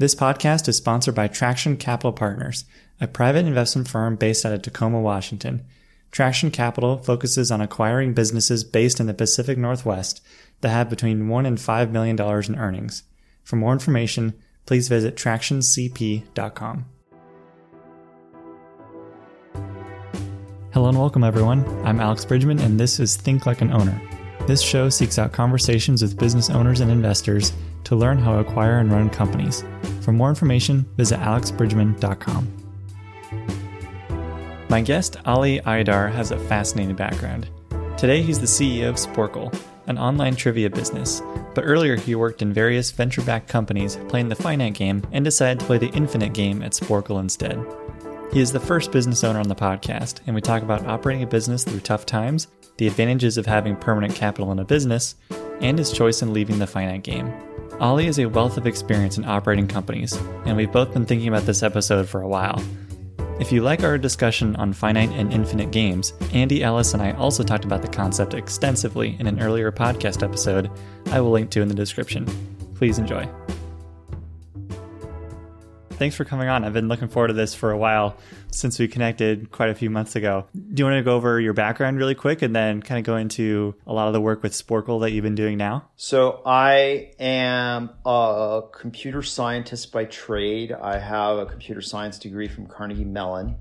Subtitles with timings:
[0.00, 2.64] This podcast is sponsored by Traction Capital Partners,
[3.00, 5.64] a private investment firm based out of Tacoma, Washington.
[6.12, 10.24] Traction Capital focuses on acquiring businesses based in the Pacific Northwest
[10.60, 13.02] that have between 1 and 5 million dollars in earnings.
[13.42, 14.34] For more information,
[14.66, 16.84] please visit tractioncp.com.
[20.72, 21.66] Hello and welcome everyone.
[21.84, 24.00] I'm Alex Bridgman and this is Think Like an Owner.
[24.48, 27.52] This show seeks out conversations with business owners and investors
[27.84, 29.62] to learn how to acquire and run companies.
[30.00, 32.48] For more information, visit alexbridgman.com.
[34.70, 37.50] My guest, Ali Aydar, has a fascinating background.
[37.98, 39.54] Today, he's the CEO of Sporcle,
[39.86, 41.20] an online trivia business,
[41.54, 45.60] but earlier he worked in various venture backed companies playing the finite game and decided
[45.60, 47.62] to play the infinite game at Sporcle instead.
[48.32, 51.26] He is the first business owner on the podcast, and we talk about operating a
[51.26, 52.46] business through tough times,
[52.76, 55.14] the advantages of having permanent capital in a business,
[55.62, 57.32] and his choice in leaving the finite game.
[57.80, 60.12] Ali is a wealth of experience in operating companies,
[60.44, 62.62] and we've both been thinking about this episode for a while.
[63.40, 67.42] If you like our discussion on finite and infinite games, Andy Ellis and I also
[67.42, 70.70] talked about the concept extensively in an earlier podcast episode
[71.12, 72.26] I will link to in the description.
[72.74, 73.26] Please enjoy
[75.98, 76.64] thanks for coming on.
[76.64, 78.16] I've been looking forward to this for a while
[78.50, 80.46] since we connected quite a few months ago.
[80.54, 83.16] Do you want to go over your background really quick and then kind of go
[83.16, 85.90] into a lot of the work with Sporcle that you've been doing now?
[85.96, 90.72] So I am a computer scientist by trade.
[90.72, 93.56] I have a computer science degree from Carnegie Mellon.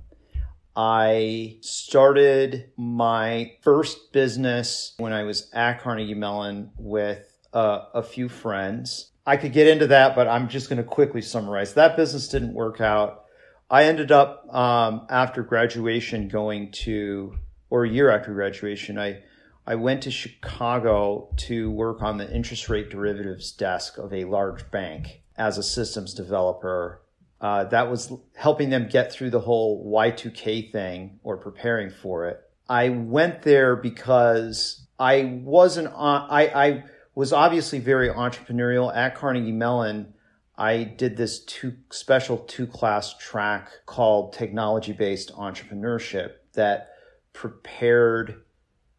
[0.75, 8.29] I started my first business when I was at Carnegie Mellon with uh, a few
[8.29, 9.11] friends.
[9.27, 11.73] I could get into that, but I'm just going to quickly summarize.
[11.73, 13.25] That business didn't work out.
[13.69, 17.35] I ended up um, after graduation going to,
[17.69, 19.23] or a year after graduation, I
[19.69, 24.71] I went to Chicago to work on the interest rate derivatives desk of a large
[24.71, 27.01] bank as a systems developer.
[27.41, 32.39] Uh, that was helping them get through the whole Y2K thing or preparing for it.
[32.69, 36.83] I went there because I wasn't on, I, I
[37.17, 40.13] was obviously very entrepreneurial at Carnegie Mellon.
[40.55, 46.89] I did this two special two class track called technology based entrepreneurship that
[47.33, 48.43] prepared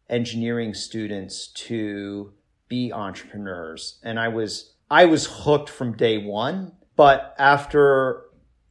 [0.09, 2.33] engineering students to
[2.67, 4.01] be entrepreneurs.
[4.03, 6.73] And I was, I was hooked from day one.
[6.97, 8.25] But after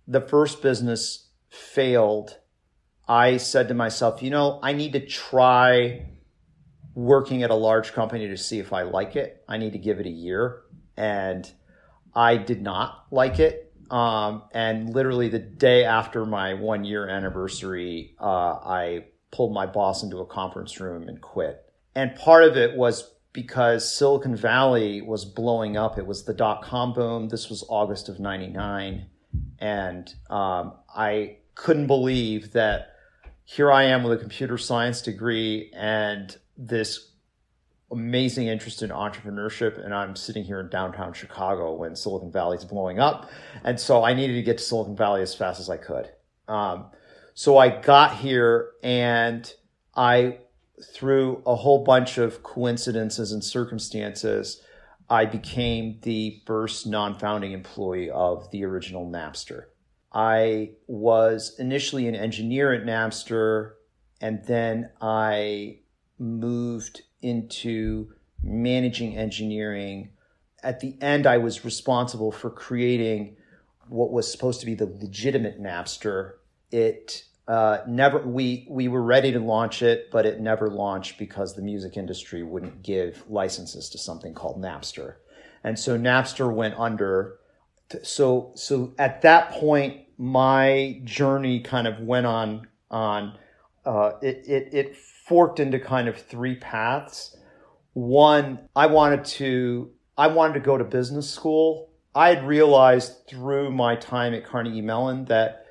[0.06, 2.36] the first business failed,
[3.08, 6.17] I said to myself, you know, I need to try
[6.98, 9.44] working at a large company to see if I like it.
[9.48, 10.62] I need to give it a year.
[10.96, 11.48] And
[12.12, 13.72] I did not like it.
[13.88, 20.02] Um, and literally the day after my one year anniversary, uh, I pulled my boss
[20.02, 21.64] into a conference room and quit.
[21.94, 25.98] And part of it was because Silicon Valley was blowing up.
[25.98, 27.28] It was the dot com boom.
[27.28, 29.06] This was August of 99.
[29.60, 32.88] And um, I couldn't believe that
[33.44, 37.12] here I am with a computer science degree and this
[37.90, 42.64] amazing interest in entrepreneurship and I'm sitting here in downtown Chicago when Silicon Valley is
[42.64, 43.30] blowing up.
[43.64, 46.10] And so I needed to get to Silicon Valley as fast as I could.
[46.48, 46.86] Um,
[47.32, 49.50] so I got here and
[49.94, 50.40] I,
[50.92, 54.60] through a whole bunch of coincidences and circumstances,
[55.08, 59.64] I became the first non-founding employee of the original Napster.
[60.12, 63.72] I was initially an engineer at Napster
[64.20, 65.78] and then I
[66.18, 68.12] moved into
[68.42, 70.10] managing engineering.
[70.62, 73.36] At the end, I was responsible for creating
[73.88, 76.34] what was supposed to be the legitimate Napster.
[76.70, 81.54] It uh, never we we were ready to launch it, but it never launched because
[81.54, 85.14] the music industry wouldn't give licenses to something called Napster,
[85.64, 87.38] and so Napster went under.
[88.02, 93.38] So so at that point, my journey kind of went on on.
[93.86, 94.96] Uh, it it it
[95.28, 97.36] forked into kind of three paths.
[97.92, 101.90] One, I wanted to I wanted to go to business school.
[102.14, 105.66] I had realized through my time at Carnegie Mellon that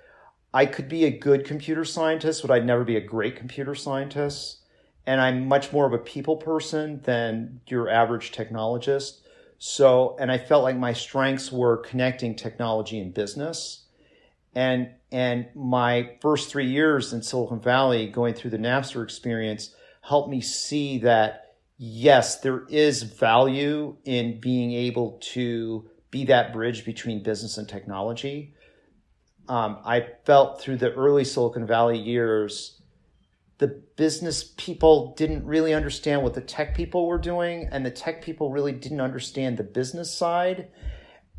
[0.54, 4.60] I could be a good computer scientist, but I'd never be a great computer scientist.
[5.06, 9.22] And I'm much more of a people person than your average technologist.
[9.58, 13.87] So, and I felt like my strengths were connecting technology and business.
[14.58, 20.32] And and my first three years in Silicon Valley, going through the Napster experience, helped
[20.32, 27.22] me see that yes, there is value in being able to be that bridge between
[27.22, 28.56] business and technology.
[29.48, 32.82] Um, I felt through the early Silicon Valley years,
[33.60, 38.24] the business people didn't really understand what the tech people were doing, and the tech
[38.24, 40.70] people really didn't understand the business side.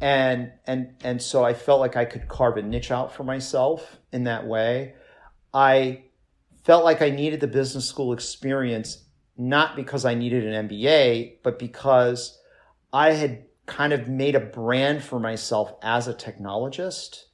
[0.00, 3.98] And and and so I felt like I could carve a niche out for myself
[4.12, 4.94] in that way.
[5.52, 6.04] I
[6.64, 9.04] felt like I needed the business school experience
[9.38, 12.38] not because I needed an MBA, but because
[12.92, 17.24] I had kind of made a brand for myself as a technologist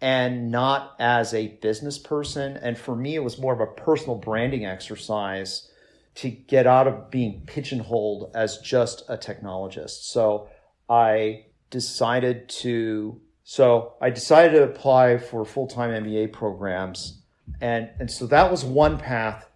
[0.00, 2.56] and not as a business person.
[2.56, 5.70] And for me, it was more of a personal branding exercise
[6.14, 10.04] to get out of being pigeonholed as just a technologist.
[10.04, 10.48] So
[10.88, 17.22] I decided to so I decided to apply for full-time MBA programs
[17.60, 19.48] and and so that was one path.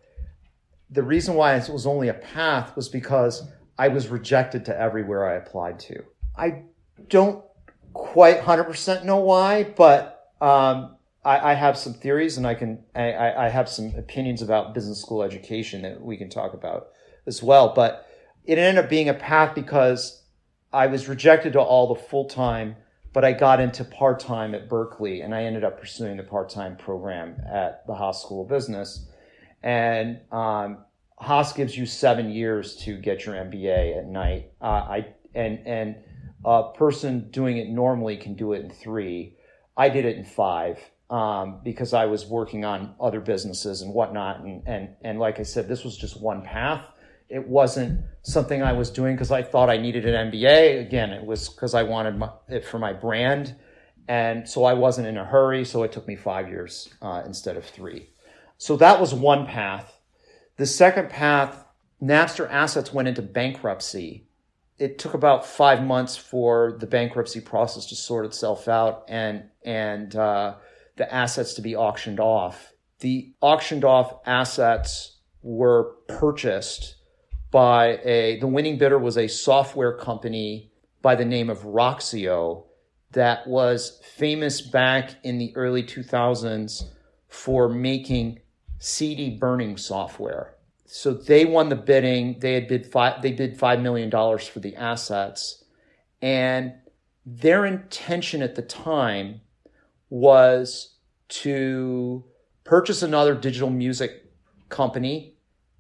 [0.91, 3.49] The reason why it was only a path was because
[3.79, 6.05] I was rejected to everywhere I applied to.
[6.37, 6.63] I
[7.09, 7.45] don't
[7.93, 13.33] quite 100% know why, but um, I, I, have some theories and I can I,
[13.33, 16.89] I have some opinions about business school education that we can talk about
[17.27, 17.73] as well.
[17.75, 18.07] But
[18.45, 20.22] it ended up being a path because
[20.73, 22.77] I was rejected to all the full time,
[23.13, 26.49] but I got into part time at Berkeley and I ended up pursuing the part
[26.49, 29.07] time program at the Haas School of Business.
[29.63, 30.79] And um,
[31.19, 34.53] Haas gives you seven years to get your MBA at night.
[34.61, 35.97] Uh, I and and
[36.45, 39.37] a person doing it normally can do it in three.
[39.77, 40.79] I did it in five
[41.13, 44.41] um, because I was working on other businesses and whatnot.
[44.41, 46.85] And, and, and like I said, this was just one path.
[47.33, 50.81] It wasn't something I was doing because I thought I needed an MBA.
[50.81, 53.57] Again, it was because I wanted my, it for my brand.
[54.09, 55.65] And so I wasn't in a hurry.
[55.65, 58.11] So it took me five years uh, instead of three.
[58.59, 59.99] So that was one path.
[60.57, 61.65] The second path,
[62.03, 64.27] Napster assets went into bankruptcy
[64.83, 70.17] it took about five months for the bankruptcy process to sort itself out and and
[70.17, 70.57] uh,
[70.97, 72.73] the assets to be auctioned off.
[72.99, 76.97] The auctioned off assets were purchased
[77.53, 80.73] by a the winning bidder was a software company
[81.03, 82.65] by the name of Roxio
[83.13, 86.87] that was famous back in the early 2000s
[87.29, 88.41] for making
[88.81, 90.57] CD burning software
[90.95, 92.39] so they won the bidding.
[92.41, 93.23] They had bid five.
[93.23, 95.65] They bid five million dollars for the assets,
[96.21, 96.75] and
[97.25, 99.41] their intention at the time
[100.11, 100.97] was
[101.29, 102.25] to
[102.65, 104.31] purchase another digital music
[104.69, 105.39] company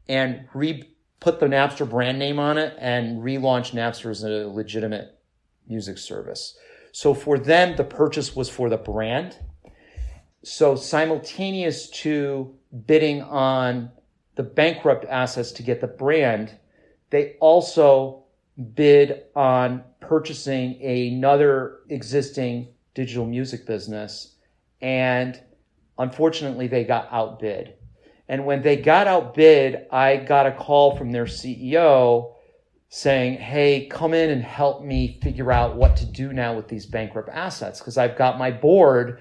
[0.08, 0.82] and re
[1.22, 5.16] put the Napster brand name on it and relaunch Napster as a legitimate
[5.68, 6.58] music service.
[6.90, 9.36] So for them, the purchase was for the brand.
[10.42, 12.52] So simultaneous to
[12.86, 13.92] bidding on
[14.34, 16.58] the bankrupt assets to get the brand,
[17.10, 18.24] they also
[18.74, 24.34] bid on purchasing another existing digital music business.
[24.80, 25.40] And
[25.98, 27.74] unfortunately, they got outbid.
[28.32, 32.32] And when they got outbid, I got a call from their CEO
[32.88, 36.86] saying, Hey, come in and help me figure out what to do now with these
[36.86, 37.78] bankrupt assets.
[37.78, 39.20] Because I've got my board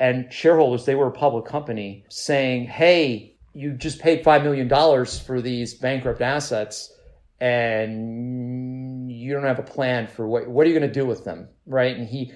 [0.00, 5.42] and shareholders, they were a public company, saying, Hey, you just paid $5 million for
[5.42, 6.94] these bankrupt assets
[7.38, 11.24] and you don't have a plan for what, what are you going to do with
[11.24, 11.50] them?
[11.66, 11.94] Right.
[11.94, 12.32] And he,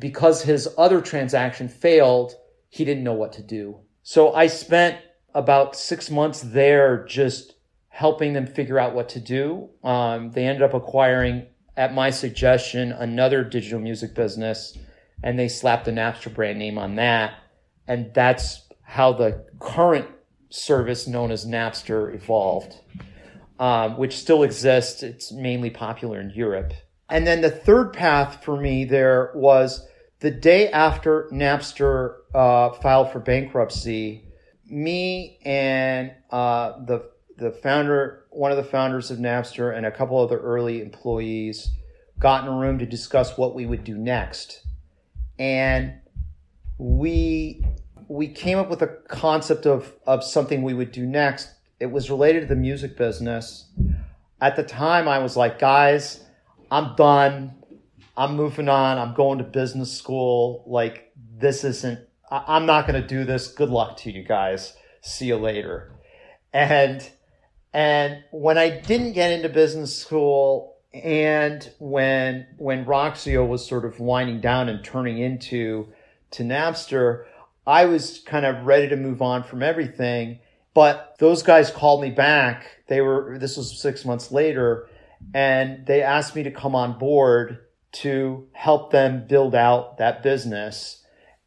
[0.00, 2.34] because his other transaction failed,
[2.70, 3.78] he didn't know what to do.
[4.02, 4.98] So I spent
[5.34, 7.54] about six months there just
[7.88, 9.68] helping them figure out what to do.
[9.82, 11.46] Um, they ended up acquiring,
[11.76, 14.76] at my suggestion, another digital music business,
[15.22, 17.34] and they slapped the Napster brand name on that.
[17.86, 20.08] And that's how the current
[20.50, 22.76] service known as Napster evolved,
[23.58, 25.02] um, which still exists.
[25.02, 26.72] It's mainly popular in Europe.
[27.08, 29.86] And then the third path for me there was
[30.20, 34.23] the day after Napster uh, filed for bankruptcy.
[34.66, 40.18] Me and uh, the the founder, one of the founders of Napster, and a couple
[40.18, 41.70] other early employees
[42.18, 44.64] got in a room to discuss what we would do next.
[45.38, 45.94] And
[46.78, 47.64] we
[48.08, 51.48] we came up with a concept of, of something we would do next.
[51.80, 53.68] It was related to the music business.
[54.40, 56.22] At the time, I was like, guys,
[56.70, 57.54] I'm done.
[58.16, 58.98] I'm moving on.
[58.98, 60.64] I'm going to business school.
[60.66, 62.00] Like, this isn't,
[62.30, 63.48] I, am not going to do this.
[63.48, 64.74] Good luck to you guys.
[65.00, 65.92] See you later.
[66.52, 67.08] And,
[67.72, 73.98] and when I didn't get into business school and when, when Roxio was sort of
[74.00, 75.88] winding down and turning into
[76.32, 77.24] to Napster,
[77.66, 80.38] I was kind of ready to move on from everything.
[80.74, 82.66] But those guys called me back.
[82.88, 84.88] They were, this was six months later,
[85.32, 87.58] and they asked me to come on board
[87.92, 91.03] to help them build out that business.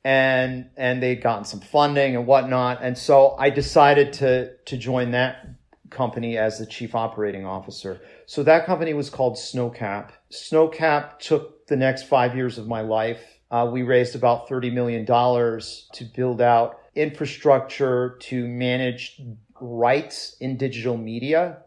[0.08, 2.80] And, and they'd gotten some funding and whatnot.
[2.82, 5.46] And so I decided to, to join that
[5.90, 8.00] company as the chief operating officer.
[8.26, 10.12] So that company was called Snocap.
[10.32, 13.22] Snocap took the next five years of my life.
[13.52, 19.22] Uh, we raised about $30 million to build out infrastructure to manage
[19.60, 21.58] rights in digital media.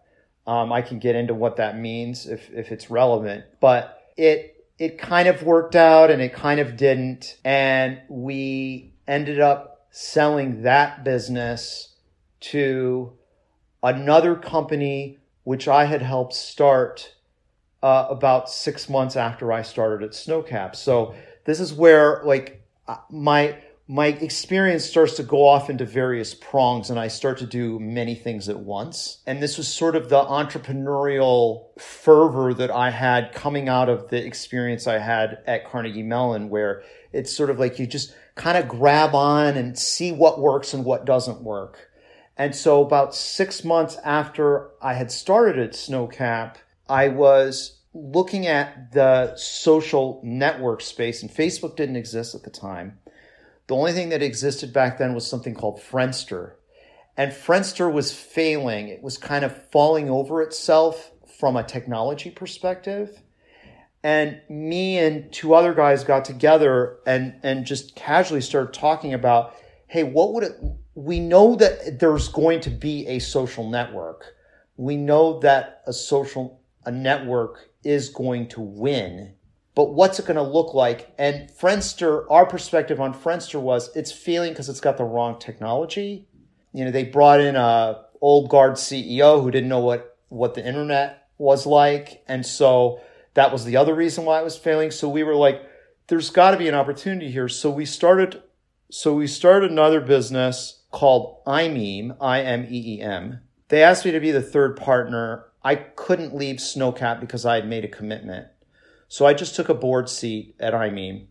[0.46, 4.96] Um, I can get into what that means if, if it's relevant, but it it
[4.96, 7.36] kind of worked out and it kind of didn't.
[7.44, 11.94] And we ended up selling that business
[12.40, 13.12] to
[13.82, 17.14] another company, which I had helped start
[17.82, 20.74] uh, about six months after I started at Snocap.
[20.74, 23.58] So this is where like uh, my
[23.90, 28.14] my experience starts to go off into various prongs and I start to do many
[28.14, 29.18] things at once.
[29.26, 34.24] And this was sort of the entrepreneurial fervor that I had coming out of the
[34.24, 38.68] experience I had at Carnegie Mellon, where it's sort of like you just kind of
[38.68, 41.90] grab on and see what works and what doesn't work.
[42.36, 48.92] And so about six months after I had started at Snocap, I was looking at
[48.92, 52.99] the social network space and Facebook didn't exist at the time
[53.70, 56.54] the only thing that existed back then was something called Friendster.
[57.16, 58.88] And Friendster was failing.
[58.88, 63.22] It was kind of falling over itself from a technology perspective.
[64.02, 69.54] And me and two other guys got together and, and just casually started talking about,
[69.86, 70.60] hey, what would it,
[70.96, 74.34] we know that there's going to be a social network.
[74.76, 79.34] We know that a social, a network is going to win
[79.74, 81.12] but what's it going to look like?
[81.18, 86.26] And Friendster, our perspective on Friendster was it's failing because it's got the wrong technology.
[86.72, 90.66] You know, they brought in a old guard CEO who didn't know what what the
[90.66, 93.00] internet was like, and so
[93.34, 94.90] that was the other reason why it was failing.
[94.90, 95.62] So we were like,
[96.08, 97.48] there's got to be an opportunity here.
[97.48, 98.42] So we started.
[98.90, 103.40] So we started another business called iMeem, I M E E M.
[103.68, 105.46] They asked me to be the third partner.
[105.62, 108.48] I couldn't leave Snocap because I had made a commitment.
[109.10, 111.26] So I just took a board seat at iMeem.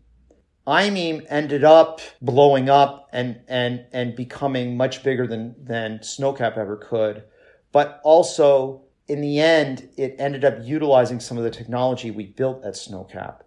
[0.66, 6.76] iMeem ended up blowing up and, and, and becoming much bigger than, than Snocap ever
[6.76, 7.24] could.
[7.72, 12.62] But also, in the end, it ended up utilizing some of the technology we built
[12.66, 13.44] at Snocap.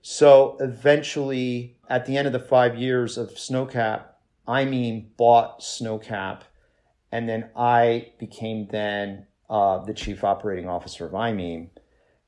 [0.00, 4.04] So eventually, at the end of the five years of Snocap,
[4.48, 6.40] iMeem bought Snocap,
[7.12, 11.68] and then I became then uh, the chief operating officer of iMeem.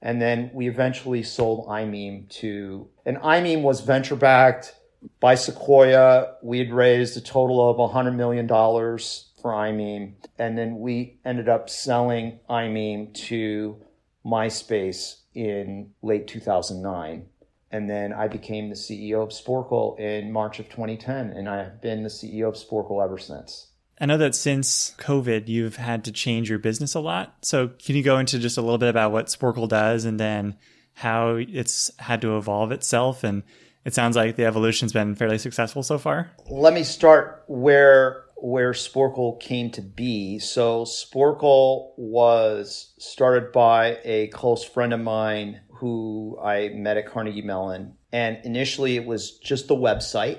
[0.03, 4.75] And then we eventually sold iMeem to, and iMeem was venture backed
[5.21, 6.35] by Sequoia.
[6.43, 10.15] We had raised a total of $100 million for iMeem.
[10.39, 13.81] And then we ended up selling iMeem to
[14.25, 17.27] MySpace in late 2009.
[17.71, 21.31] And then I became the CEO of Sporcle in March of 2010.
[21.31, 23.69] And I have been the CEO of Sporcle ever since.
[24.01, 27.35] I know that since COVID, you've had to change your business a lot.
[27.43, 30.57] So, can you go into just a little bit about what Sporcle does and then
[30.95, 33.25] how it's had to evolve itself?
[33.25, 33.43] And
[33.85, 36.31] it sounds like the evolution's been fairly successful so far.
[36.51, 40.39] Let me start where where Sporcle came to be.
[40.41, 47.43] So, Sporcle was started by a close friend of mine who I met at Carnegie
[47.43, 47.95] Mellon.
[48.13, 50.39] And initially, it was just the website,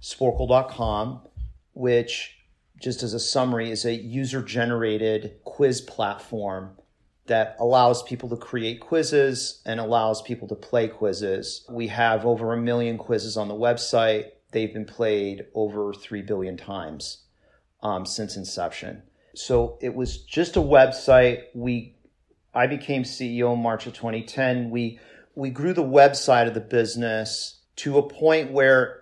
[0.00, 1.22] sporcle.com,
[1.74, 2.36] which
[2.82, 6.76] just as a summary, is a user generated quiz platform
[7.26, 11.64] that allows people to create quizzes and allows people to play quizzes.
[11.70, 14.30] We have over a million quizzes on the website.
[14.50, 17.22] They've been played over 3 billion times
[17.82, 19.02] um, since inception.
[19.34, 21.44] So it was just a website.
[21.54, 21.96] We,
[22.52, 24.70] I became CEO in March of 2010.
[24.70, 24.98] We,
[25.36, 29.01] we grew the website of the business to a point where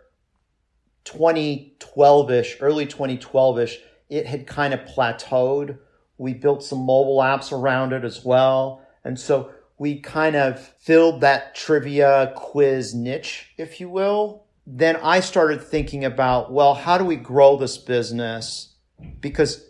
[1.13, 5.79] 2012 ish, early 2012 ish, it had kind of plateaued.
[6.19, 8.83] We built some mobile apps around it as well.
[9.05, 14.45] And so we kind of filled that trivia quiz niche, if you will.
[14.67, 18.75] Then I started thinking about, well, how do we grow this business?
[19.21, 19.65] Because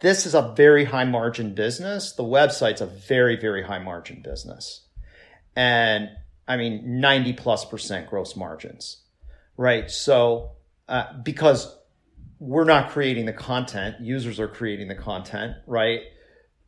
[0.00, 2.12] this is a very high margin business.
[2.12, 4.86] The website's a very, very high margin business.
[5.56, 6.10] And
[6.46, 8.98] I mean, 90 plus percent gross margins,
[9.56, 9.90] right?
[9.90, 10.52] So
[10.88, 11.76] uh, because
[12.38, 16.00] we're not creating the content, users are creating the content, right?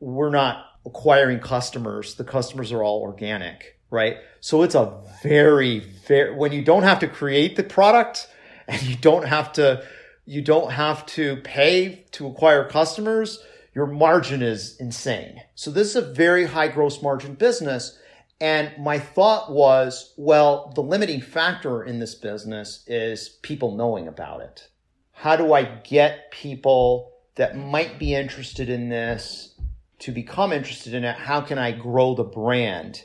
[0.00, 2.14] We're not acquiring customers.
[2.14, 4.18] The customers are all organic, right?
[4.40, 8.28] So it's a very, very, when you don't have to create the product
[8.68, 9.84] and you don't have to,
[10.24, 13.42] you don't have to pay to acquire customers,
[13.74, 15.42] your margin is insane.
[15.54, 17.98] So this is a very high gross margin business.
[18.40, 24.40] And my thought was, well, the limiting factor in this business is people knowing about
[24.40, 24.68] it.
[25.12, 29.54] How do I get people that might be interested in this
[30.00, 31.16] to become interested in it?
[31.16, 33.04] How can I grow the brand?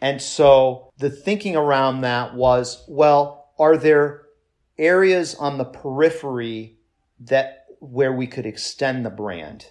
[0.00, 4.22] And so the thinking around that was, well, are there
[4.76, 6.76] areas on the periphery
[7.20, 9.70] that where we could extend the brand?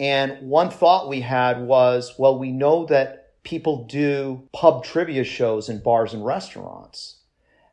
[0.00, 5.68] And one thought we had was, well, we know that people do pub trivia shows
[5.68, 7.18] in bars and restaurants.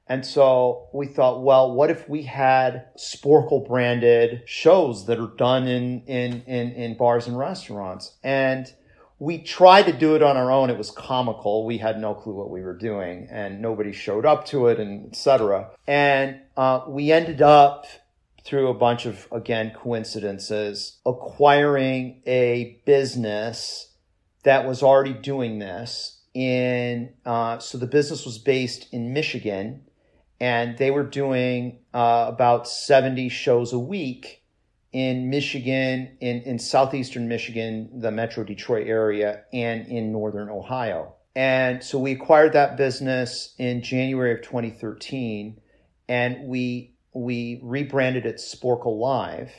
[0.08, 5.68] And so we thought, well, what if we had Sporcle branded shows that are done
[5.68, 8.18] in, in, in, in bars and restaurants?
[8.22, 8.72] And
[9.20, 10.70] we tried to do it on our own.
[10.70, 11.66] It was comical.
[11.66, 15.08] We had no clue what we were doing and nobody showed up to it and
[15.08, 15.70] etc.
[15.88, 17.86] And uh, we ended up
[18.44, 23.91] through a bunch of, again, coincidences, acquiring a business
[24.44, 29.84] that was already doing this in, uh, so the business was based in Michigan
[30.42, 34.44] and they were doing uh, about 70 shows a week
[34.92, 41.14] in Michigan, in, in southeastern Michigan, the metro Detroit area, and in northern Ohio.
[41.36, 45.62] And so we acquired that business in January of 2013,
[46.10, 49.52] and we we rebranded it Sporcle Live.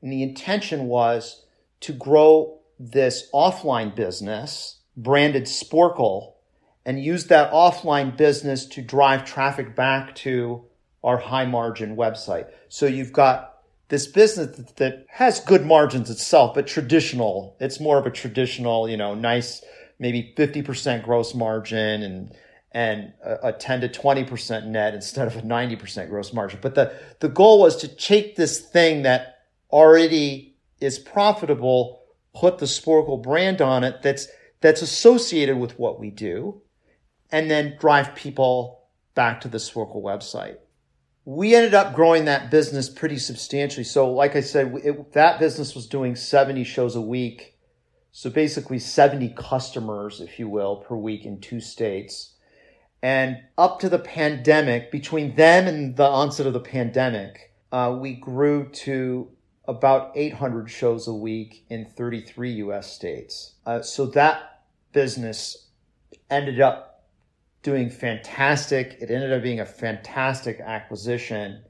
[0.00, 1.44] And the intention was
[1.80, 2.60] to grow
[2.90, 6.32] this offline business branded Sporcle
[6.84, 10.64] and use that offline business to drive traffic back to
[11.04, 12.48] our high margin website.
[12.68, 17.56] So you've got this business that has good margins itself, but traditional.
[17.60, 19.62] It's more of a traditional, you know, nice,
[19.98, 22.36] maybe 50% gross margin and
[22.74, 26.58] and a, 10 to 20% net instead of a 90% gross margin.
[26.62, 32.01] But the, the goal was to take this thing that already is profitable,
[32.34, 34.28] put the Sporcle brand on it that's,
[34.60, 36.62] that's associated with what we do,
[37.30, 38.84] and then drive people
[39.14, 40.56] back to the Sporcle website.
[41.24, 43.84] We ended up growing that business pretty substantially.
[43.84, 47.58] So, like I said, it, that business was doing 70 shows a week.
[48.10, 52.32] So basically 70 customers, if you will, per week in two states
[53.02, 58.14] and up to the pandemic, between them and the onset of the pandemic, uh, we
[58.14, 59.28] grew to
[59.66, 63.54] about 800 shows a week in 33 US states.
[63.64, 65.68] Uh, so that business
[66.30, 67.04] ended up
[67.62, 68.96] doing fantastic.
[69.00, 71.62] It ended up being a fantastic acquisition.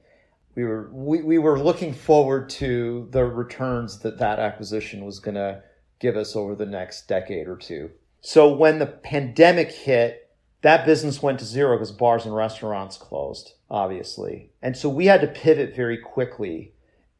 [0.55, 5.35] We were, we, we were looking forward to the returns that that acquisition was going
[5.35, 5.63] to
[5.99, 7.91] give us over the next decade or two.
[8.21, 10.31] So when the pandemic hit,
[10.63, 14.51] that business went to zero because bars and restaurants closed, obviously.
[14.63, 16.73] And so we had to pivot very quickly.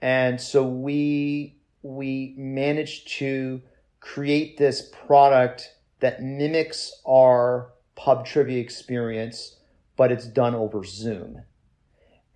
[0.03, 3.63] And so we we managed to
[4.01, 9.57] create this product that mimics our pub trivia experience,
[9.97, 11.43] but it's done over Zoom.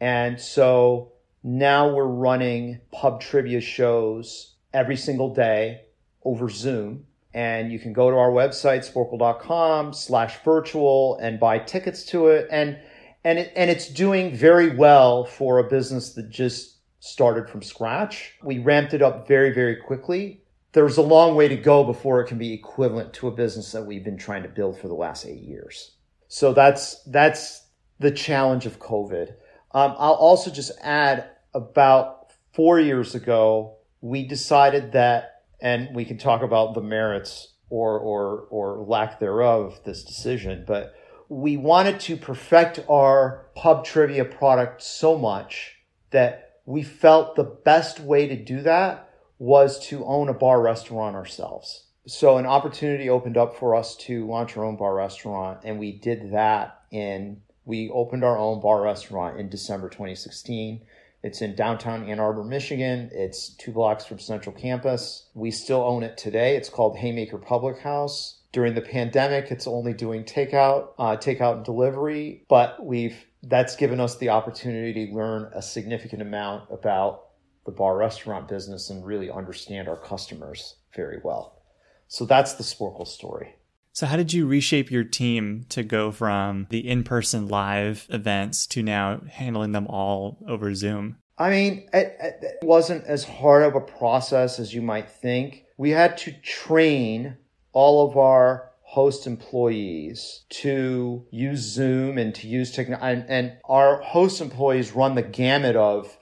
[0.01, 5.83] And so now we're running pub trivia shows every single day
[6.25, 12.05] over Zoom and you can go to our website sporcle.com slash virtual and buy tickets
[12.07, 12.79] to it and
[13.25, 18.35] and it, and it's doing very well for a business that just started from scratch.
[18.43, 20.43] We ramped it up very very quickly.
[20.73, 23.87] There's a long way to go before it can be equivalent to a business that
[23.87, 25.93] we've been trying to build for the last eight years.
[26.29, 27.67] So that's that's
[27.99, 29.35] the challenge of covid.
[29.73, 36.19] Um, i'll also just add about four years ago we decided that and we can
[36.19, 40.95] talk about the merits or or or lack thereof of this decision but
[41.29, 45.77] we wanted to perfect our pub trivia product so much
[46.11, 51.17] that we felt the best way to do that was to own a bar restaurant
[51.17, 55.79] ourselves so an opportunity opened up for us to launch our own bar restaurant and
[55.79, 60.83] we did that in we opened our own bar restaurant in December 2016
[61.27, 63.11] it's in downtown Ann Arbor, Michigan.
[63.13, 65.29] It's two blocks from Central Campus.
[65.35, 66.57] We still own it today.
[66.57, 68.39] It's called Haymaker Public House.
[68.53, 74.01] During the pandemic, it's only doing takeout, uh, takeout and delivery, but we've that's given
[74.01, 77.27] us the opportunity to learn a significant amount about
[77.65, 81.63] the bar restaurant business and really understand our customers very well.
[82.09, 83.57] So that's the Sporcle story.
[83.93, 88.67] So, how did you reshape your team to go from the in person live events
[88.69, 91.17] to now handling them all over Zoom?
[91.39, 95.65] I mean, it, it, wasn't as hard of a process as you might think.
[95.79, 97.37] We had to train
[97.73, 103.07] all of our host employees to use Zoom and to use technology.
[103.07, 106.17] And, and our host employees run the gamut of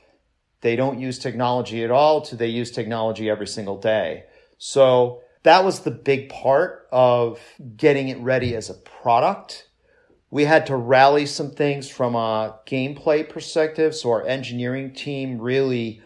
[0.61, 4.25] they don't use technology at all to they use technology every single day.
[4.59, 7.39] So that was the big part of
[7.77, 9.69] getting it ready as a product.
[10.33, 13.95] We had to rally some things from a gameplay perspective.
[13.95, 16.03] So our engineering team really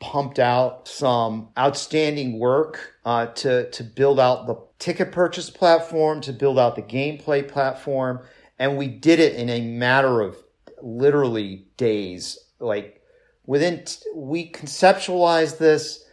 [0.00, 6.32] pumped out some outstanding work uh, to to build out the ticket purchase platform, to
[6.32, 8.20] build out the gameplay platform,
[8.58, 10.36] and we did it in a matter of
[10.82, 12.38] literally days.
[12.60, 13.02] Like
[13.46, 16.04] within, t- we conceptualized this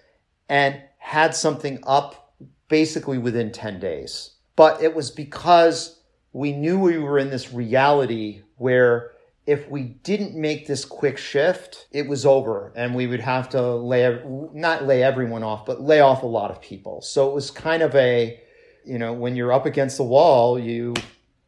[0.49, 2.33] and had something up
[2.67, 4.31] basically within ten days.
[4.55, 5.99] But it was because
[6.33, 9.11] we knew we were in this reality where
[9.45, 13.75] if we didn't make this quick shift, it was over and we would have to
[13.75, 14.19] lay,
[14.53, 17.01] not lay everyone off, but lay off a lot of people.
[17.01, 18.39] So it was kind of a,
[18.85, 20.95] you know, when you're up against the wall, you,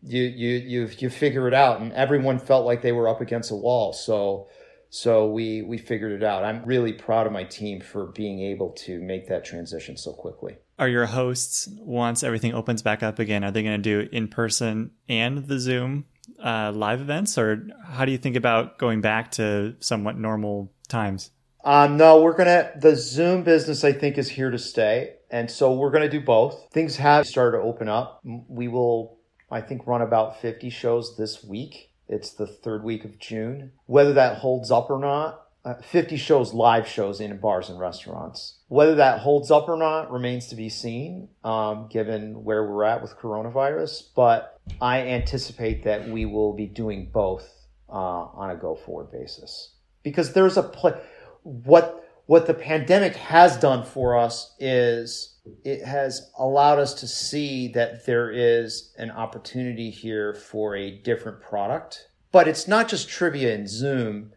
[0.04, 3.50] you, you, you, you figure it out and everyone felt like they were up against
[3.50, 3.94] a wall.
[3.94, 4.48] So,
[4.92, 6.44] so we, we figured it out.
[6.44, 10.58] I'm really proud of my team for being able to make that transition so quickly.
[10.78, 14.28] Are your hosts, once everything opens back up again, are they going to do in
[14.28, 16.06] person and the Zoom
[16.44, 21.32] uh, live events, or how do you think about going back to somewhat normal times?
[21.63, 22.72] Um, no, we're gonna.
[22.80, 26.70] The Zoom business, I think, is here to stay, and so we're gonna do both.
[26.72, 28.22] Things have started to open up.
[28.24, 29.18] We will,
[29.52, 31.92] I think, run about fifty shows this week.
[32.08, 33.72] It's the third week of June.
[33.86, 38.60] Whether that holds up or not, uh, 50 shows, live shows in bars and restaurants.
[38.70, 43.02] Whether that holds up or not remains to be seen, um, given where we're at
[43.02, 44.04] with coronavirus.
[44.16, 47.48] But I anticipate that we will be doing both
[47.90, 49.76] uh, on a go forward basis.
[50.04, 51.00] Because there's a pl-
[51.44, 57.70] what what the pandemic has done for us is it has allowed us to see
[57.70, 62.10] that there is an opportunity here for a different product.
[62.34, 64.34] But it's not just trivia and Zoom.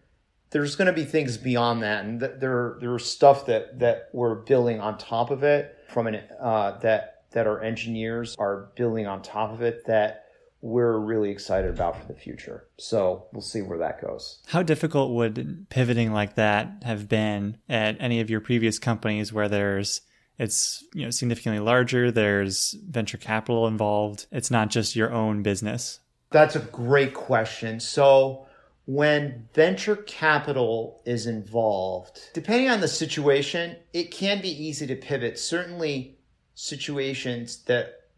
[0.51, 4.37] There's going to be things beyond that, and th- there there's stuff that that we're
[4.37, 9.23] building on top of it from an uh, that that our engineers are building on
[9.23, 10.25] top of it that
[10.63, 12.69] we're really excited about for the future.
[12.79, 14.41] So we'll see where that goes.
[14.49, 19.49] How difficult would pivoting like that have been at any of your previous companies where
[19.49, 20.03] there's
[20.39, 24.27] it's you know significantly larger, there's venture capital involved.
[24.33, 26.01] It's not just your own business.
[26.31, 27.81] That's a great question.
[27.81, 28.47] So
[28.87, 35.39] when venture capital is involved, depending on the situation, it can be easy to pivot.
[35.39, 36.19] Certainly,
[36.61, 38.09] situations that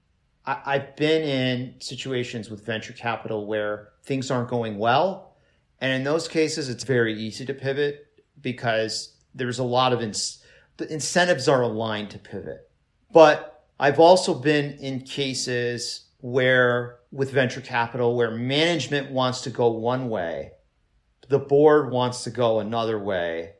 [0.44, 5.37] I, have been in situations with venture capital where things aren't going well.
[5.81, 8.07] And in those cases, it's very easy to pivot
[8.40, 12.68] because there's a lot of the incentives are aligned to pivot.
[13.12, 19.70] But I've also been in cases where with venture capital where management wants to go
[19.70, 20.52] one way
[21.28, 23.55] the board wants to go another way.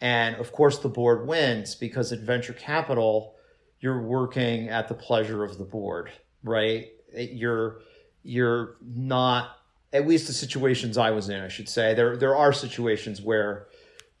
[0.00, 3.34] And of course, the board wins because at venture capital,
[3.80, 6.10] you're working at the pleasure of the board,
[6.42, 6.88] right?
[7.14, 7.80] You're,
[8.22, 9.56] you're not,
[9.92, 13.66] at least the situations I was in, I should say, there, there are situations where,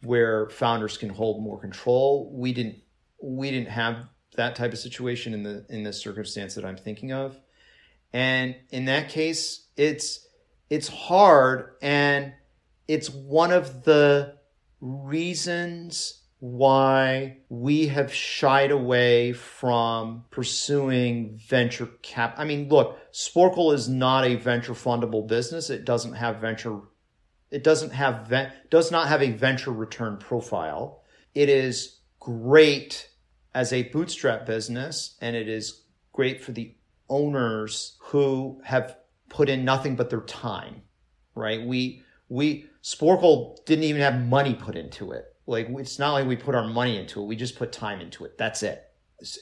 [0.02, 2.30] where founders can hold more control.
[2.34, 2.76] We didn't,
[3.22, 3.96] we didn't have
[4.36, 7.38] that type of situation in the, in the circumstance that I'm thinking of.
[8.12, 10.26] And in that case, it's,
[10.70, 12.32] it's hard and
[12.88, 14.36] it's one of the
[14.80, 22.34] reasons why we have shied away from pursuing venture cap.
[22.38, 25.68] I mean, look, Sporcle is not a venture fundable business.
[25.68, 26.80] It doesn't have venture
[27.50, 28.32] it doesn't have
[28.70, 31.02] does not have a venture return profile.
[31.34, 33.08] It is great
[33.54, 36.74] as a bootstrap business and it is great for the
[37.08, 38.96] owners who have
[39.28, 40.82] put in nothing but their time,
[41.34, 41.66] right?
[41.66, 45.29] We we Sporcle didn't even have money put into it.
[45.50, 47.26] Like it's not like we put our money into it.
[47.26, 48.38] We just put time into it.
[48.38, 48.86] That's it.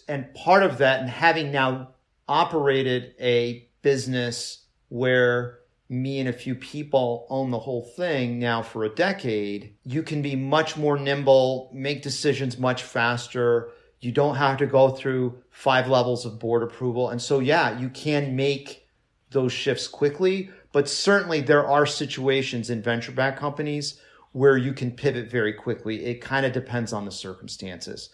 [0.08, 1.90] And part of that, and having now
[2.26, 8.84] operated a business where me and a few people own the whole thing now for
[8.84, 13.70] a decade, you can be much more nimble, make decisions much faster.
[14.00, 17.10] You don't have to go through five levels of board approval.
[17.10, 18.86] And so, yeah, you can make
[19.30, 24.00] those shifts quickly, but certainly there are situations in venture backed companies
[24.32, 26.04] where you can pivot very quickly.
[26.04, 28.10] It kind of depends on the circumstances.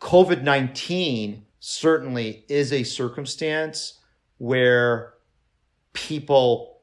[0.00, 3.98] COVID 19 certainly is a circumstance
[4.38, 5.14] where
[5.92, 6.80] people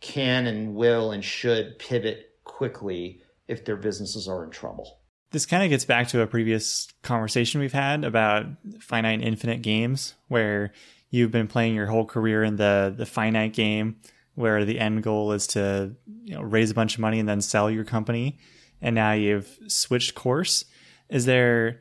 [0.00, 4.98] can and will and should pivot quickly if their businesses are in trouble.
[5.30, 8.46] This kind of gets back to a previous conversation we've had about
[8.80, 10.72] finite and infinite games, where
[11.10, 13.96] you've been playing your whole career in the the finite game
[14.36, 17.40] where the end goal is to you know raise a bunch of money and then
[17.40, 18.38] sell your company
[18.80, 20.64] and now you've switched course
[21.08, 21.80] is there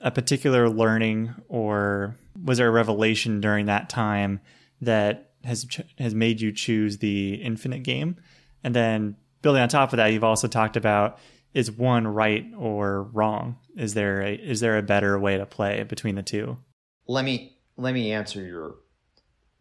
[0.00, 4.40] a particular learning or was there a revelation during that time
[4.80, 5.66] that has
[5.98, 8.16] has made you choose the infinite game
[8.62, 11.18] and then building on top of that you've also talked about
[11.54, 13.56] is one right or wrong?
[13.76, 16.58] Is there a, is there a better way to play between the two?
[17.06, 18.76] Let me let me answer your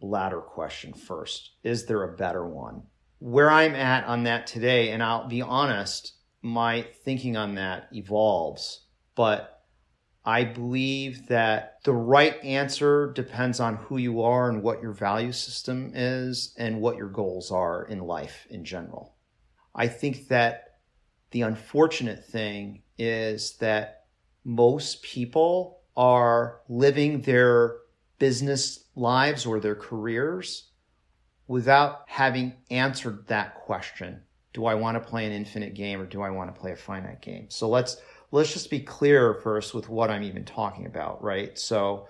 [0.04, 1.52] latter question first.
[1.64, 2.84] Is there a better one?
[3.20, 8.86] Where I'm at on that today, and I'll be honest, my thinking on that evolves,
[9.16, 9.62] but
[10.26, 15.32] I believe that the right answer depends on who you are and what your value
[15.32, 19.16] system is and what your goals are in life in general.
[19.76, 20.80] I think that
[21.32, 24.06] the unfortunate thing is that
[24.44, 27.78] most people are living their
[28.20, 30.70] business lives or their careers
[31.48, 34.22] without having answered that question.
[34.54, 36.76] Do I want to play an infinite game or do I want to play a
[36.76, 37.50] finite game?
[37.50, 37.98] So let's
[38.32, 41.58] let's just be clear first with what I'm even talking about, right?
[41.58, 42.08] So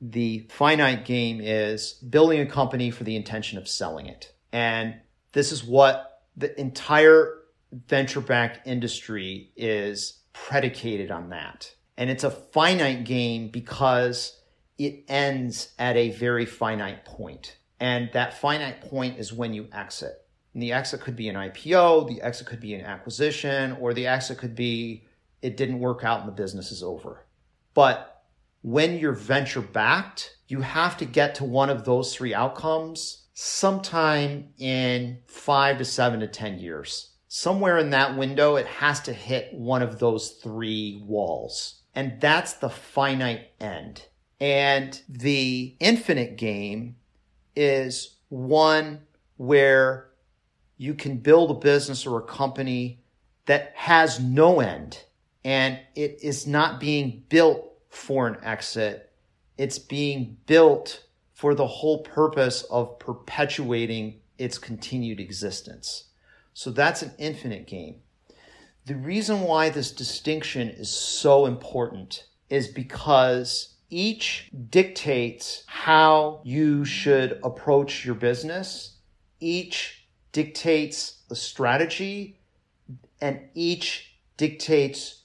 [0.00, 4.32] the finite game is building a company for the intention of selling it.
[4.52, 4.96] And
[5.32, 7.34] this is what the entire
[7.72, 11.74] venture backed industry is predicated on that.
[11.96, 14.37] And it's a finite game because
[14.78, 17.56] it ends at a very finite point.
[17.80, 20.24] And that finite point is when you exit.
[20.54, 24.06] And the exit could be an IPO, the exit could be an acquisition, or the
[24.06, 25.04] exit could be
[25.42, 27.26] it didn't work out and the business is over.
[27.74, 28.24] But
[28.62, 34.48] when you're venture backed, you have to get to one of those three outcomes sometime
[34.58, 37.14] in five to seven to 10 years.
[37.28, 41.82] Somewhere in that window, it has to hit one of those three walls.
[41.94, 44.06] And that's the finite end.
[44.40, 46.96] And the infinite game
[47.56, 49.00] is one
[49.36, 50.10] where
[50.76, 53.00] you can build a business or a company
[53.46, 55.04] that has no end
[55.44, 59.10] and it is not being built for an exit.
[59.56, 66.04] It's being built for the whole purpose of perpetuating its continued existence.
[66.52, 67.96] So that's an infinite game.
[68.86, 77.40] The reason why this distinction is so important is because each dictates how you should
[77.42, 78.96] approach your business.
[79.40, 82.40] Each dictates the strategy
[83.20, 85.22] and each dictates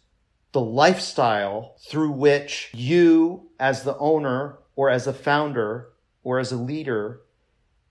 [0.54, 5.90] the lifestyle through which you as the owner or as a founder
[6.24, 7.22] or as a leader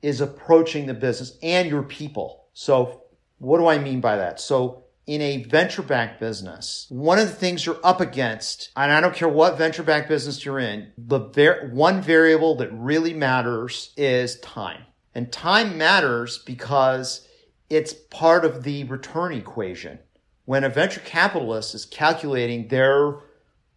[0.01, 2.47] is approaching the business and your people.
[2.55, 3.03] So
[3.39, 4.41] what do I mean by that?
[4.41, 9.01] So in a venture backed business, one of the things you're up against, and I
[9.01, 14.39] don't care what venture backed business you're in, the one variable that really matters is
[14.41, 14.85] time.
[15.15, 17.27] And time matters because
[17.69, 19.99] it's part of the return equation.
[20.45, 23.15] When a venture capitalist is calculating their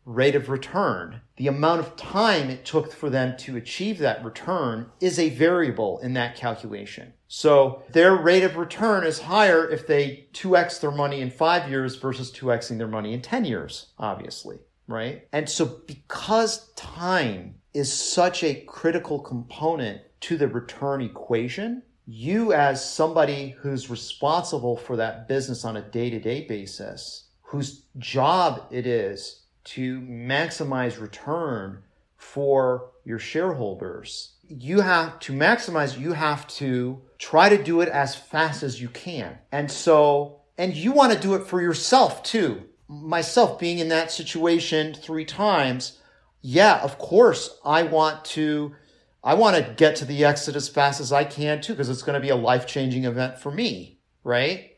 [0.05, 4.91] rate of return, the amount of time it took for them to achieve that return
[5.01, 7.13] is a variable in that calculation.
[7.27, 11.95] So their rate of return is higher if they 2x their money in five years
[11.95, 15.27] versus 2xing their money in 10 years, obviously, right?
[15.33, 22.87] And so because time is such a critical component to the return equation, you as
[22.87, 29.99] somebody who's responsible for that business on a day-to-day basis, whose job it is to
[30.01, 31.83] maximize return
[32.17, 38.15] for your shareholders, you have to maximize, you have to try to do it as
[38.15, 39.37] fast as you can.
[39.51, 42.63] And so, and you want to do it for yourself too.
[42.87, 45.99] Myself being in that situation three times,
[46.41, 48.75] yeah, of course, I want to,
[49.23, 52.03] I want to get to the exit as fast as I can too, because it's
[52.03, 54.71] going to be a life changing event for me, right?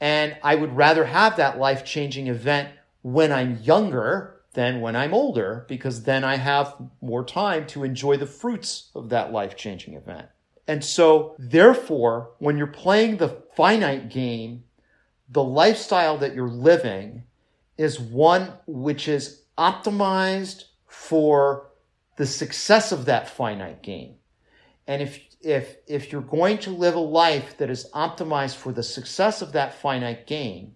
[0.00, 2.68] And I would rather have that life changing event
[3.02, 8.16] when I'm younger than when I'm older, because then I have more time to enjoy
[8.16, 10.28] the fruits of that life changing event.
[10.66, 14.64] And so, therefore, when you're playing the finite game,
[15.28, 17.24] the lifestyle that you're living
[17.76, 21.70] is one which is optimized for
[22.16, 24.16] the success of that finite game.
[24.86, 28.82] And if, if, if you're going to live a life that is optimized for the
[28.82, 30.74] success of that finite game,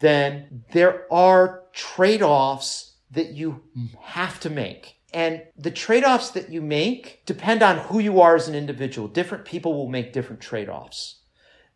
[0.00, 3.62] then there are trade-offs that you
[4.00, 4.96] have to make.
[5.12, 9.08] And the trade offs that you make depend on who you are as an individual.
[9.08, 11.20] Different people will make different trade offs.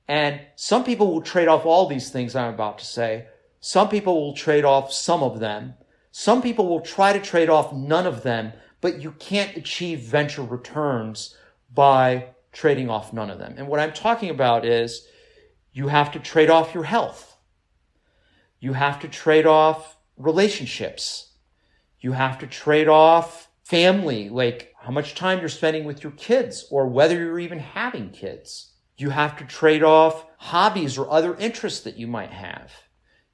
[0.06, 3.26] And some people will trade off all these things I'm about to say.
[3.60, 5.74] Some people will trade off some of them.
[6.12, 10.42] Some people will try to trade off none of them, but you can't achieve venture
[10.42, 11.37] returns
[11.72, 13.54] by trading off none of them.
[13.56, 15.08] And what I'm talking about is
[15.72, 17.34] you have to trade off your health.
[18.64, 21.35] You have to trade off relationships
[22.05, 26.66] you have to trade off family, like how much time you're spending with your kids
[26.70, 28.74] or whether you're even having kids.
[28.98, 32.70] You have to trade off hobbies or other interests that you might have.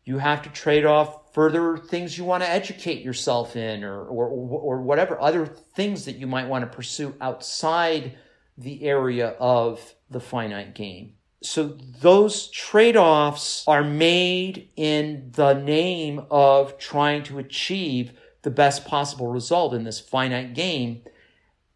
[0.05, 4.29] You have to trade off further things you want to educate yourself in or, or,
[4.29, 8.16] or whatever other things that you might want to pursue outside
[8.57, 11.14] the area of the finite game.
[11.42, 18.85] So those trade offs are made in the name of trying to achieve the best
[18.85, 21.03] possible result in this finite game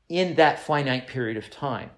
[0.08, 1.90] in that finite period of time.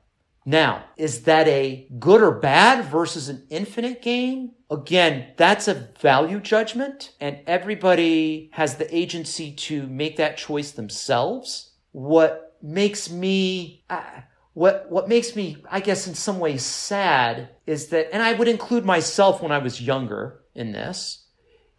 [0.44, 4.52] Now, is that a good or bad versus an infinite game?
[4.70, 11.72] Again, that's a value judgment and everybody has the agency to make that choice themselves.
[11.90, 14.20] What makes me, uh,
[14.56, 18.48] what, what makes me, I guess, in some ways sad is that, and I would
[18.48, 21.26] include myself when I was younger in this,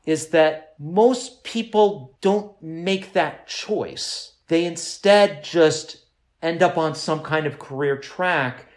[0.06, 4.34] is that most people don't make that choice.
[4.48, 6.06] They instead just
[6.44, 8.68] end up on some kind of career track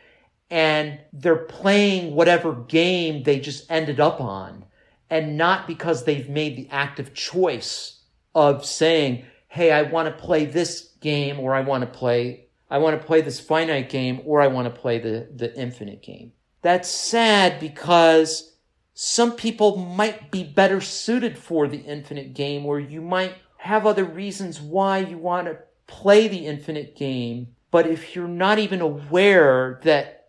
[0.49, 4.65] and they're playing whatever game they just ended up on
[5.11, 8.01] and not because they've made the active choice
[8.35, 12.79] of saying, Hey, I want to play this game or I want to play, I
[12.79, 16.33] want to play this finite game or I want to play the, the infinite game.
[16.63, 18.55] That's sad because
[18.95, 24.05] some people might be better suited for the infinite game or you might have other
[24.05, 27.49] reasons why you want to play the infinite game.
[27.71, 30.29] But if you're not even aware that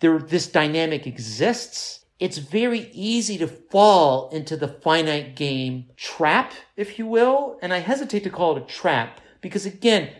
[0.00, 6.98] there, this dynamic exists, it's very easy to fall into the finite game trap, if
[6.98, 7.58] you will.
[7.62, 10.10] And I hesitate to call it a trap because again,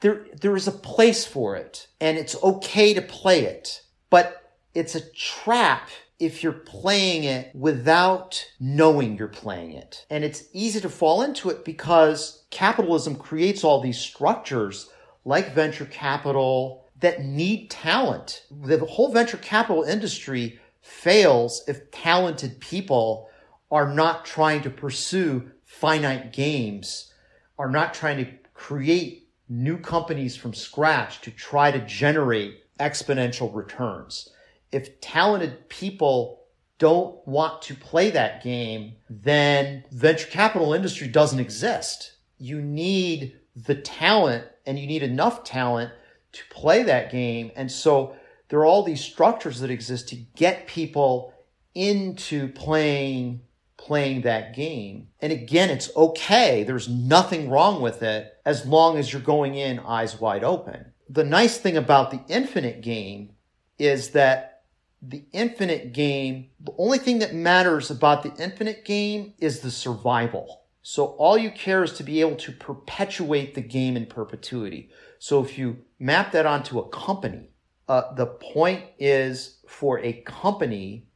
[0.00, 4.94] there, there is a place for it and it's okay to play it, but it's
[4.94, 10.04] a trap if you're playing it without knowing you're playing it.
[10.10, 14.90] And it's easy to fall into it because capitalism creates all these structures
[15.24, 18.42] like venture capital that need talent.
[18.50, 23.28] The whole venture capital industry fails if talented people
[23.70, 27.12] are not trying to pursue finite games,
[27.58, 34.30] are not trying to create new companies from scratch to try to generate exponential returns
[34.72, 36.44] if talented people
[36.78, 42.12] don't want to play that game, then venture capital industry doesn't exist.
[42.38, 45.92] You need the talent and you need enough talent
[46.32, 47.50] to play that game.
[47.56, 48.14] And so
[48.48, 51.34] there are all these structures that exist to get people
[51.74, 53.40] into playing
[53.78, 55.08] playing that game.
[55.20, 56.64] And again, it's okay.
[56.64, 60.92] There's nothing wrong with it as long as you're going in eyes wide open.
[61.08, 63.30] The nice thing about the infinite game
[63.78, 64.62] is that
[65.00, 70.64] the infinite game, the only thing that matters about the infinite game is the survival.
[70.82, 74.90] So all you care is to be able to perpetuate the game in perpetuity.
[75.18, 77.50] So if you map that onto a company,
[77.88, 81.06] uh, the point is for a company,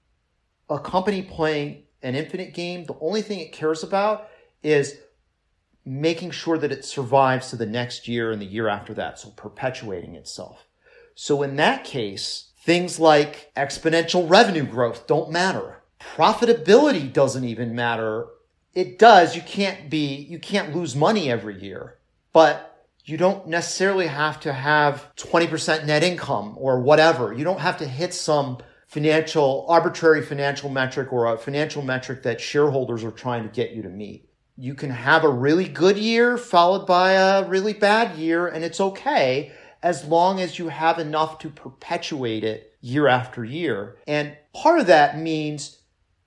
[0.71, 4.29] a company playing an infinite game, the only thing it cares about
[4.63, 4.97] is
[5.85, 9.19] making sure that it survives to the next year and the year after that.
[9.19, 10.67] So perpetuating itself.
[11.15, 15.83] So in that case, Things like exponential revenue growth don't matter.
[16.01, 18.27] Profitability doesn't even matter.
[18.73, 19.35] It does.
[19.35, 21.99] You can't be, you can't lose money every year,
[22.33, 27.33] but you don't necessarily have to have 20% net income or whatever.
[27.33, 28.59] You don't have to hit some
[28.93, 33.81] financial, arbitrary financial metric or a financial metric that shareholders are trying to get you
[33.81, 34.29] to meet.
[34.59, 38.83] You can have a really good year followed by a really bad year and it's
[38.83, 39.51] okay
[39.83, 43.97] as long as you have enough to perpetuate it year after year.
[44.07, 45.79] And part of that means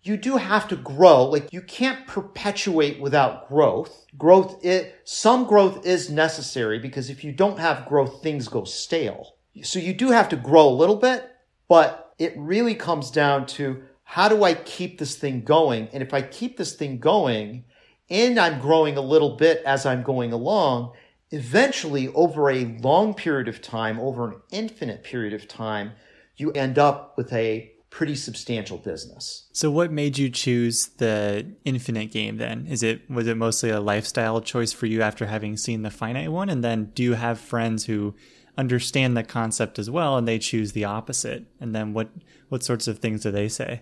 [0.02, 1.26] you do have to grow.
[1.26, 4.08] Like you can't perpetuate without growth.
[4.18, 9.36] Growth, it, some growth is necessary because if you don't have growth, things go stale.
[9.62, 11.30] So you do have to grow a little bit,
[11.68, 15.90] but it really comes down to how do I keep this thing going?
[15.92, 17.66] And if I keep this thing going
[18.10, 20.94] and I'm growing a little bit as I'm going along,
[21.32, 25.94] eventually, over a long period of time, over an infinite period of time,
[26.38, 29.48] you end up with a pretty substantial business.
[29.54, 32.68] So what made you choose the infinite game then?
[32.68, 36.32] Is it was it mostly a lifestyle choice for you after having seen the finite
[36.32, 38.14] one and then do you have friends who
[38.58, 41.46] understand the concept as well and they choose the opposite?
[41.60, 42.10] And then what
[42.50, 43.82] what sorts of things do they say?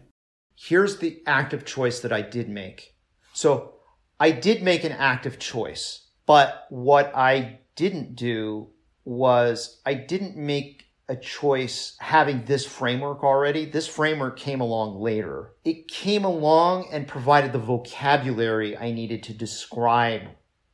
[0.55, 2.95] Here's the active choice that I did make.
[3.33, 3.73] So
[4.19, 6.07] I did make an active choice.
[6.25, 8.69] But what I didn't do
[9.03, 13.65] was I didn't make a choice having this framework already.
[13.65, 15.51] This framework came along later.
[15.65, 20.21] It came along and provided the vocabulary I needed to describe